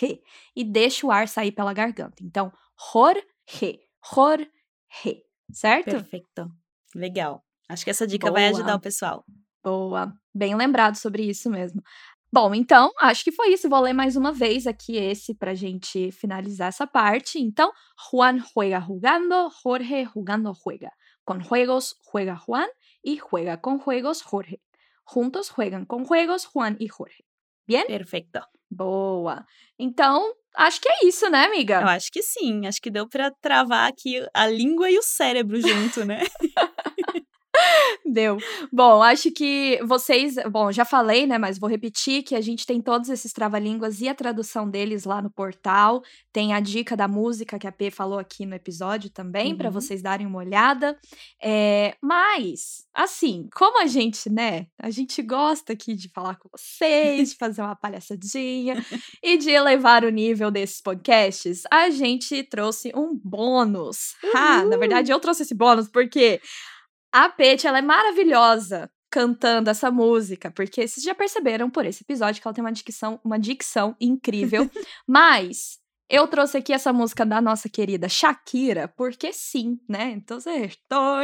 re, 0.00 0.20
e 0.54 0.62
deixa 0.64 1.06
o 1.06 1.10
ar 1.10 1.26
sair 1.26 1.50
pela 1.52 1.72
garganta. 1.72 2.22
Então, 2.22 2.52
ror, 2.76 3.16
re, 3.48 3.80
ror, 4.00 4.38
re, 5.02 5.22
certo? 5.52 5.90
Perfeito. 5.90 6.48
Legal. 6.94 7.42
Acho 7.68 7.84
que 7.84 7.90
essa 7.90 8.06
dica 8.06 8.30
vai 8.30 8.48
Boa. 8.48 8.58
ajudar 8.58 8.76
o 8.76 8.80
pessoal. 8.80 9.24
Boa, 9.62 10.12
bem 10.34 10.56
lembrado 10.56 10.96
sobre 10.96 11.22
isso 11.22 11.48
mesmo. 11.48 11.82
Bom, 12.32 12.54
então, 12.54 12.90
acho 12.98 13.22
que 13.22 13.30
foi 13.30 13.52
isso. 13.52 13.68
Vou 13.68 13.80
ler 13.80 13.92
mais 13.92 14.16
uma 14.16 14.32
vez 14.32 14.66
aqui 14.66 14.96
esse 14.96 15.34
pra 15.34 15.54
gente 15.54 16.10
finalizar 16.12 16.68
essa 16.68 16.86
parte. 16.86 17.38
Então, 17.38 17.70
Juan 18.10 18.38
juega 18.38 18.80
jugando, 18.80 19.50
Jorge 19.62 20.04
jugando 20.06 20.52
juega. 20.54 20.90
Con 21.24 21.40
juegos 21.40 21.94
juega 22.10 22.34
Juan 22.34 22.68
y 23.04 23.18
juega 23.18 23.58
con 23.58 23.78
juegos 23.78 24.22
Jorge. 24.22 24.60
Juntos 25.04 25.50
juegan 25.50 25.84
con 25.84 26.06
juegos 26.06 26.46
Juan 26.46 26.76
y 26.80 26.88
Jorge. 26.88 27.24
Bien? 27.66 27.86
Perfeito. 27.86 28.40
Boa. 28.70 29.46
Então, 29.78 30.32
acho 30.54 30.80
que 30.80 30.88
é 30.88 31.06
isso, 31.06 31.28
né, 31.30 31.44
Eu 31.44 31.48
amiga? 31.48 31.78
acho 31.80 32.10
que 32.12 32.22
sim. 32.22 32.66
Acho 32.66 32.80
que 32.80 32.90
deu 32.90 33.08
pra 33.08 33.30
travar 33.30 33.88
aqui 33.88 34.24
a 34.34 34.46
língua 34.46 34.90
e 34.90 34.98
o 34.98 35.02
cérebro 35.02 35.60
junto, 35.60 36.04
né? 36.04 36.20
Deu. 38.04 38.38
Bom, 38.72 39.02
acho 39.02 39.30
que 39.30 39.78
vocês. 39.84 40.34
Bom, 40.50 40.72
já 40.72 40.84
falei, 40.84 41.26
né? 41.26 41.38
Mas 41.38 41.58
vou 41.58 41.68
repetir 41.68 42.22
que 42.22 42.34
a 42.34 42.40
gente 42.40 42.66
tem 42.66 42.80
todos 42.80 43.08
esses 43.08 43.32
trava-línguas 43.32 44.00
e 44.00 44.08
a 44.08 44.14
tradução 44.14 44.68
deles 44.68 45.04
lá 45.04 45.22
no 45.22 45.30
portal. 45.30 46.02
Tem 46.32 46.52
a 46.54 46.60
dica 46.60 46.96
da 46.96 47.06
música 47.06 47.58
que 47.58 47.66
a 47.66 47.72
P 47.72 47.90
falou 47.90 48.18
aqui 48.18 48.44
no 48.46 48.54
episódio 48.54 49.10
também, 49.10 49.56
para 49.56 49.68
Uhum. 49.68 49.72
vocês 49.74 50.02
darem 50.02 50.26
uma 50.26 50.38
olhada. 50.38 50.98
É, 51.42 51.94
mas, 52.02 52.84
assim, 52.94 53.48
como 53.54 53.80
a 53.80 53.86
gente, 53.86 54.28
né? 54.30 54.66
A 54.78 54.90
gente 54.90 55.22
gosta 55.22 55.72
aqui 55.74 55.94
de 55.94 56.08
falar 56.08 56.36
com 56.36 56.48
vocês, 56.50 57.30
de 57.30 57.36
fazer 57.36 57.62
uma 57.62 57.76
palhaçadinha 57.76 58.74
e 59.22 59.36
de 59.36 59.50
elevar 59.50 60.04
o 60.04 60.10
nível 60.10 60.50
desses 60.50 60.80
podcasts, 60.80 61.62
a 61.70 61.88
gente 61.90 62.42
trouxe 62.44 62.92
um 62.94 63.14
bônus. 63.22 64.14
Ah, 64.34 64.64
na 64.64 64.76
verdade, 64.76 65.12
eu 65.12 65.20
trouxe 65.20 65.42
esse 65.42 65.54
bônus 65.54 65.88
porque 65.88 66.40
a 67.12 67.28
Pete, 67.28 67.66
ela 67.66 67.78
é 67.78 67.82
maravilhosa 67.82 68.90
cantando 69.10 69.68
essa 69.68 69.90
música, 69.90 70.50
porque 70.50 70.88
vocês 70.88 71.04
já 71.04 71.14
perceberam 71.14 71.68
por 71.68 71.84
esse 71.84 72.02
episódio 72.02 72.40
que 72.40 72.48
ela 72.48 72.54
tem 72.54 72.64
uma 72.64 72.72
dicção, 72.72 73.20
uma 73.22 73.38
dicção 73.38 73.94
incrível. 74.00 74.70
Mas 75.06 75.78
eu 76.08 76.26
trouxe 76.26 76.58
aqui 76.58 76.72
essa 76.72 76.92
música 76.92 77.24
da 77.24 77.40
nossa 77.40 77.68
querida 77.68 78.08
Shakira, 78.08 78.88
porque 78.96 79.32
sim, 79.32 79.78
né? 79.88 80.10
Então, 80.16 80.38
estou 80.38 81.16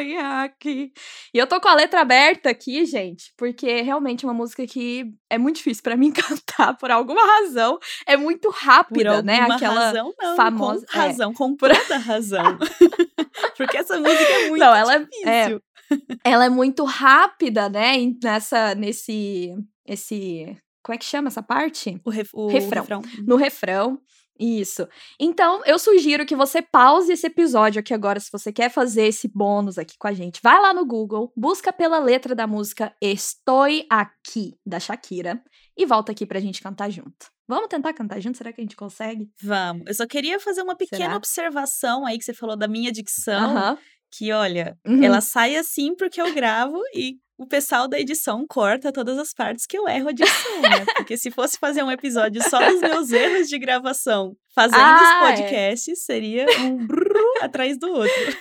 aqui. 0.44 0.92
E 1.34 1.38
eu 1.38 1.46
tô 1.46 1.60
com 1.60 1.68
a 1.68 1.74
letra 1.74 2.00
aberta 2.02 2.48
aqui, 2.50 2.84
gente, 2.86 3.32
porque 3.36 3.66
é 3.66 3.82
realmente 3.82 4.24
uma 4.24 4.32
música 4.34 4.66
que 4.66 5.06
é 5.30 5.36
muito 5.38 5.56
difícil 5.56 5.82
pra 5.82 5.96
mim 5.96 6.12
cantar 6.12 6.76
por 6.76 6.90
alguma 6.90 7.22
razão. 7.22 7.78
É 8.06 8.16
muito 8.16 8.50
rápida, 8.50 9.22
né? 9.22 9.40
Aquela 9.40 9.86
razão, 9.86 10.14
não. 10.20 10.36
famosa- 10.36 10.86
Com 10.90 10.98
é. 10.98 11.02
razão, 11.06 11.32
com 11.34 11.56
toda 11.56 11.96
razão. 11.98 12.58
Porque 13.56 13.76
essa 13.76 13.98
música 13.98 14.22
é 14.32 14.48
muito 14.48 14.60
Não, 14.60 14.74
ela 14.74 14.94
é- 14.94 14.98
difícil. 15.00 15.62
Ela 16.24 16.44
é 16.46 16.48
muito 16.48 16.84
rápida, 16.84 17.68
né? 17.68 17.94
Nessa, 18.22 18.74
nesse, 18.74 19.54
esse, 19.86 20.56
como 20.82 20.94
é 20.94 20.98
que 20.98 21.04
chama 21.04 21.28
essa 21.28 21.42
parte? 21.42 22.00
O, 22.04 22.10
ref- 22.10 22.34
o 22.34 22.48
Refrão. 22.48 23.02
No 23.26 23.36
refrão. 23.36 24.00
Isso. 24.40 24.86
Então, 25.18 25.62
eu 25.66 25.80
sugiro 25.80 26.24
que 26.24 26.36
você 26.36 26.62
pause 26.62 27.12
esse 27.12 27.26
episódio 27.26 27.80
aqui 27.80 27.92
agora, 27.92 28.20
se 28.20 28.30
você 28.30 28.52
quer 28.52 28.70
fazer 28.70 29.06
esse 29.08 29.26
bônus 29.26 29.78
aqui 29.78 29.96
com 29.98 30.06
a 30.06 30.12
gente. 30.12 30.40
Vai 30.40 30.60
lá 30.60 30.72
no 30.72 30.86
Google, 30.86 31.32
busca 31.36 31.72
pela 31.72 31.98
letra 31.98 32.36
da 32.36 32.46
música 32.46 32.94
Estou 33.02 33.64
Aqui, 33.90 34.54
da 34.64 34.78
Shakira, 34.78 35.42
e 35.76 35.84
volta 35.84 36.12
aqui 36.12 36.24
pra 36.24 36.38
gente 36.38 36.62
cantar 36.62 36.88
junto. 36.88 37.26
Vamos 37.48 37.66
tentar 37.68 37.92
cantar 37.94 38.20
junto? 38.20 38.38
Será 38.38 38.52
que 38.52 38.60
a 38.60 38.64
gente 38.64 38.76
consegue? 38.76 39.28
Vamos. 39.42 39.82
Eu 39.88 39.94
só 39.94 40.06
queria 40.06 40.38
fazer 40.38 40.62
uma 40.62 40.76
pequena 40.76 41.02
Será? 41.04 41.16
observação 41.16 42.06
aí 42.06 42.16
que 42.16 42.24
você 42.24 42.34
falou 42.34 42.56
da 42.56 42.68
minha 42.68 42.92
dicção. 42.92 43.56
Aham. 43.56 43.78
Que, 44.10 44.32
olha, 44.32 44.76
Uhum. 44.86 45.02
ela 45.04 45.20
sai 45.20 45.56
assim 45.56 45.94
porque 45.94 46.20
eu 46.20 46.32
gravo 46.34 46.80
e 46.94 47.16
o 47.36 47.46
pessoal 47.46 47.86
da 47.86 48.00
edição 48.00 48.44
corta 48.48 48.90
todas 48.92 49.16
as 49.18 49.32
partes 49.32 49.64
que 49.66 49.78
eu 49.78 49.86
erro 49.86 50.08
a 50.08 50.12
dicção, 50.12 50.60
né? 50.62 50.84
Porque 50.96 51.16
se 51.16 51.30
fosse 51.30 51.56
fazer 51.58 51.82
um 51.84 51.90
episódio 51.90 52.42
só 52.48 52.58
dos 52.70 52.80
meus 52.80 53.12
erros 53.12 53.48
de 53.48 53.58
gravação 53.58 54.34
fazendo 54.54 54.80
Ah, 54.80 55.20
os 55.32 55.38
é. 55.38 55.42
podcasts, 55.42 56.04
seria 56.04 56.46
um 56.62 56.84
brrr 56.86 57.14
atrás 57.42 57.78
do 57.78 57.88
outro. 57.88 58.38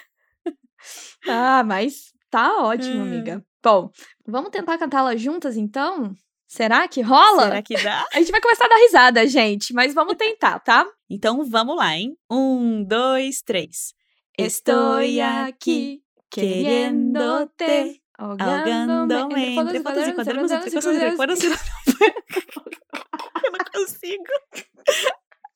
Ah, 1.28 1.64
mas 1.64 2.14
tá 2.30 2.64
ótimo, 2.64 3.00
Hum. 3.00 3.02
amiga. 3.04 3.44
Bom, 3.64 3.90
vamos 4.26 4.50
tentar 4.50 4.78
cantá-la 4.78 5.16
juntas 5.16 5.58
então? 5.58 6.14
Será 6.48 6.88
que 6.88 7.02
rola? 7.02 7.44
Será 7.44 7.62
que 7.62 7.76
dá? 7.84 8.06
A 8.14 8.20
gente 8.20 8.32
vai 8.32 8.40
começar 8.40 8.66
a 8.66 8.70
dar 8.70 8.78
risada, 8.78 9.28
gente, 9.28 9.74
mas 9.74 9.94
vamos 9.94 10.16
tentar, 10.16 10.60
tá? 10.60 10.86
Então 11.10 11.44
vamos 11.44 11.76
lá, 11.76 11.94
hein? 11.96 12.16
Um, 12.32 12.84
dois, 12.86 13.42
três. 13.42 13.94
Estoy 14.38 15.20
aquí 15.20 16.04
queriéndote, 16.30 18.02
Ahogándome 18.18 19.56
entre 19.56 19.82
fotos 19.82 20.08
e 20.08 20.14
quadernos, 20.14 20.52
entre 20.52 20.72
coisas 20.72 20.96
e 20.96 21.00
recuerdos. 21.00 21.44
Eu 21.44 21.50
não 23.52 23.58
consigo. 23.74 24.24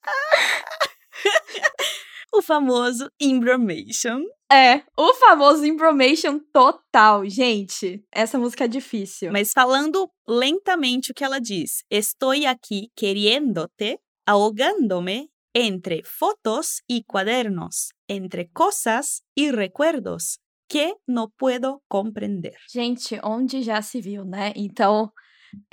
o 2.32 2.42
famoso 2.42 3.10
Imbromation. 3.20 4.22
É, 4.50 4.82
o 4.96 5.14
famoso 5.14 5.64
Imbromation 5.64 6.38
total, 6.52 7.28
gente. 7.28 8.04
Essa 8.12 8.38
música 8.38 8.64
é 8.64 8.68
difícil. 8.68 9.32
Mas 9.32 9.52
falando 9.52 10.10
lentamente 10.26 11.10
o 11.10 11.14
que 11.14 11.24
ela 11.24 11.40
diz. 11.40 11.84
Estou 11.90 12.32
aqui 12.48 12.90
queriéndote, 12.96 13.98
ahogándome 14.26 15.30
entre 15.54 16.02
fotos 16.04 16.82
y 16.88 17.04
cuadernos, 17.04 17.90
entre 18.08 18.50
cosas 18.50 19.22
y 19.34 19.50
recuerdos 19.50 20.40
que 20.68 20.94
no 21.06 21.30
puedo 21.30 21.82
comprender. 21.88 22.56
Gente, 22.70 23.20
onde 23.22 23.62
já 23.62 23.82
se 23.82 24.00
viu, 24.00 24.24
né? 24.24 24.52
Então, 24.56 25.12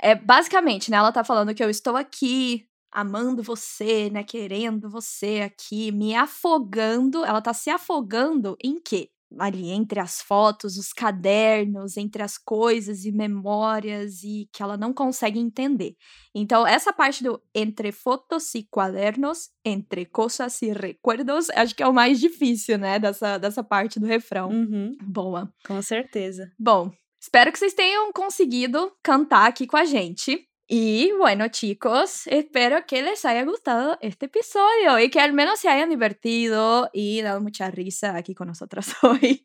é 0.00 0.14
basicamente, 0.14 0.90
né? 0.90 0.98
Ela 0.98 1.12
tá 1.12 1.24
falando 1.24 1.54
que 1.54 1.64
eu 1.64 1.70
estou 1.70 1.96
aqui 1.96 2.66
amando 2.92 3.42
você, 3.42 4.10
né? 4.10 4.22
Querendo 4.24 4.90
você 4.90 5.40
aqui, 5.40 5.90
me 5.92 6.14
afogando. 6.14 7.24
Ela 7.24 7.40
tá 7.40 7.54
se 7.54 7.70
afogando 7.70 8.56
em 8.62 8.80
quê? 8.80 9.10
Ali 9.38 9.70
entre 9.70 10.00
as 10.00 10.20
fotos, 10.20 10.76
os 10.76 10.92
cadernos, 10.92 11.96
entre 11.96 12.22
as 12.22 12.36
coisas 12.36 13.04
e 13.04 13.12
memórias 13.12 14.22
e 14.24 14.48
que 14.52 14.62
ela 14.62 14.76
não 14.76 14.92
consegue 14.92 15.38
entender. 15.38 15.94
Então, 16.34 16.66
essa 16.66 16.92
parte 16.92 17.22
do 17.22 17.40
entre 17.54 17.92
fotos 17.92 18.54
e 18.54 18.66
quadernos, 18.68 19.50
entre 19.64 20.04
coisas 20.04 20.60
e 20.62 20.72
recuerdos, 20.72 21.48
acho 21.50 21.74
que 21.74 21.82
é 21.82 21.86
o 21.86 21.94
mais 21.94 22.18
difícil, 22.18 22.76
né? 22.76 22.98
Dessa, 22.98 23.38
dessa 23.38 23.62
parte 23.62 24.00
do 24.00 24.06
refrão. 24.06 24.50
Uhum, 24.50 24.96
Boa. 25.02 25.52
com 25.64 25.80
certeza. 25.80 26.50
Bom, 26.58 26.90
espero 27.20 27.52
que 27.52 27.58
vocês 27.58 27.74
tenham 27.74 28.12
conseguido 28.12 28.90
cantar 29.02 29.46
aqui 29.46 29.66
com 29.66 29.76
a 29.76 29.84
gente. 29.84 30.49
Y 30.72 31.10
bueno, 31.18 31.48
chicos, 31.48 32.28
espero 32.28 32.86
que 32.86 33.02
les 33.02 33.24
haya 33.24 33.42
gustado 33.42 33.98
este 34.00 34.26
episodio 34.26 35.00
y 35.00 35.10
que 35.10 35.18
al 35.18 35.32
menos 35.32 35.58
se 35.58 35.68
hayan 35.68 35.90
divertido 35.90 36.88
y 36.92 37.22
dado 37.22 37.40
mucha 37.40 37.72
risa 37.72 38.16
aqui 38.16 38.36
con 38.36 38.46
nosotras 38.46 38.94
hoy. 39.02 39.44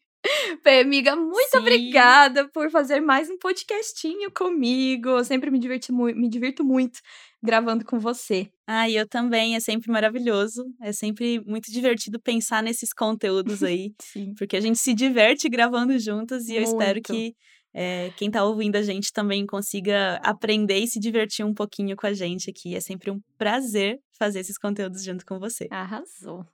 Fê, 0.62 0.82
amiga, 0.82 1.16
muito 1.16 1.50
Sim. 1.50 1.58
obrigada 1.58 2.48
por 2.50 2.70
fazer 2.70 3.02
mais 3.02 3.28
um 3.28 3.40
podcastinho 3.40 4.32
comigo. 4.32 5.10
Eu 5.10 5.24
sempre 5.24 5.50
me, 5.50 5.58
diverti 5.58 5.92
me 5.92 6.30
divirto 6.30 6.64
muito 6.64 7.00
gravando 7.42 7.84
com 7.84 8.00
você. 8.00 8.48
Ah, 8.68 8.88
e 8.88 8.96
eu 8.96 9.08
também, 9.08 9.56
é 9.56 9.60
sempre 9.60 9.92
maravilhoso. 9.92 10.64
É 10.80 10.94
sempre 10.94 11.40
muito 11.44 11.72
divertido 11.72 12.20
pensar 12.20 12.62
nesses 12.62 12.94
conteúdos 12.94 13.64
aí, 13.64 13.96
Sim. 14.00 14.36
porque 14.38 14.58
a 14.58 14.62
gente 14.62 14.78
se 14.78 14.94
diverte 14.94 15.50
gravando 15.50 15.98
juntas 15.98 16.50
e 16.50 16.56
eu 16.56 16.62
espero 16.62 16.96
Muito. 16.98 17.12
que 17.12 17.36
é, 17.78 18.10
quem 18.16 18.32
tá 18.32 18.42
ouvindo 18.42 18.78
a 18.78 18.82
gente 18.82 19.12
também 19.12 19.46
consiga 19.46 20.16
aprender 20.24 20.80
e 20.80 20.88
se 20.88 20.98
divertir 20.98 21.46
um 21.46 21.54
pouquinho 21.54 21.94
com 21.98 22.08
a 22.08 22.14
gente 22.14 22.50
aqui. 22.50 22.74
É 22.74 22.80
sempre 22.80 23.12
um 23.12 23.20
prazer 23.38 24.00
fazer 24.18 24.40
esses 24.40 24.58
conteúdos 24.58 25.04
junto 25.04 25.26
com 25.26 25.38
você. 25.38 25.68
Arrasou. 25.70 26.46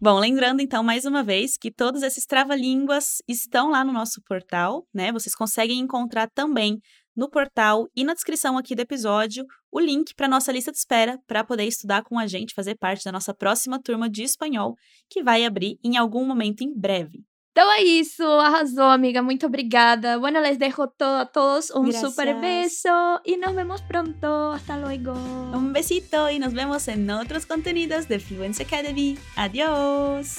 Bom, 0.00 0.18
lembrando 0.18 0.62
então 0.62 0.82
mais 0.82 1.04
uma 1.04 1.22
vez 1.22 1.58
que 1.58 1.70
todos 1.70 2.02
esses 2.02 2.24
trava-línguas 2.24 3.18
estão 3.28 3.70
lá 3.70 3.84
no 3.84 3.92
nosso 3.92 4.22
portal, 4.26 4.86
né? 4.94 5.12
Vocês 5.12 5.34
conseguem 5.34 5.78
encontrar 5.78 6.30
também 6.34 6.80
no 7.14 7.28
portal 7.28 7.86
e 7.94 8.02
na 8.02 8.14
descrição 8.14 8.56
aqui 8.56 8.74
do 8.74 8.80
episódio 8.80 9.44
o 9.70 9.78
link 9.78 10.14
para 10.14 10.26
nossa 10.26 10.50
lista 10.50 10.72
de 10.72 10.78
espera 10.78 11.18
para 11.26 11.44
poder 11.44 11.64
estudar 11.64 12.02
com 12.02 12.18
a 12.18 12.26
gente, 12.26 12.54
fazer 12.54 12.76
parte 12.76 13.04
da 13.04 13.12
nossa 13.12 13.34
próxima 13.34 13.78
turma 13.78 14.08
de 14.08 14.22
espanhol, 14.22 14.74
que 15.10 15.22
vai 15.22 15.44
abrir 15.44 15.78
em 15.84 15.98
algum 15.98 16.24
momento 16.24 16.62
em 16.62 16.74
breve. 16.74 17.22
Então 17.52 17.70
é 17.70 17.82
isso, 17.82 18.24
arrasou, 18.24 18.84
amiga. 18.84 19.20
Muito 19.20 19.44
obrigada. 19.46 20.18
Bueno, 20.18 20.40
les 20.40 20.58
dejo 20.58 20.84
a 20.84 21.26
todos 21.26 21.70
un 21.70 21.90
Gracias. 21.90 22.14
super 22.14 22.34
beso 22.40 23.20
y 23.26 23.36
nos 23.36 23.54
vemos 23.54 23.82
pronto. 23.82 24.52
Hasta 24.52 24.78
luego. 24.78 25.12
Un 25.12 25.74
besito 25.74 26.30
y 26.30 26.38
nos 26.38 26.54
vemos 26.54 26.88
en 26.88 27.10
otros 27.10 27.44
contenidos 27.44 28.08
de 28.08 28.20
Fluency 28.20 28.62
Academy. 28.62 29.18
Adiós. 29.36 30.38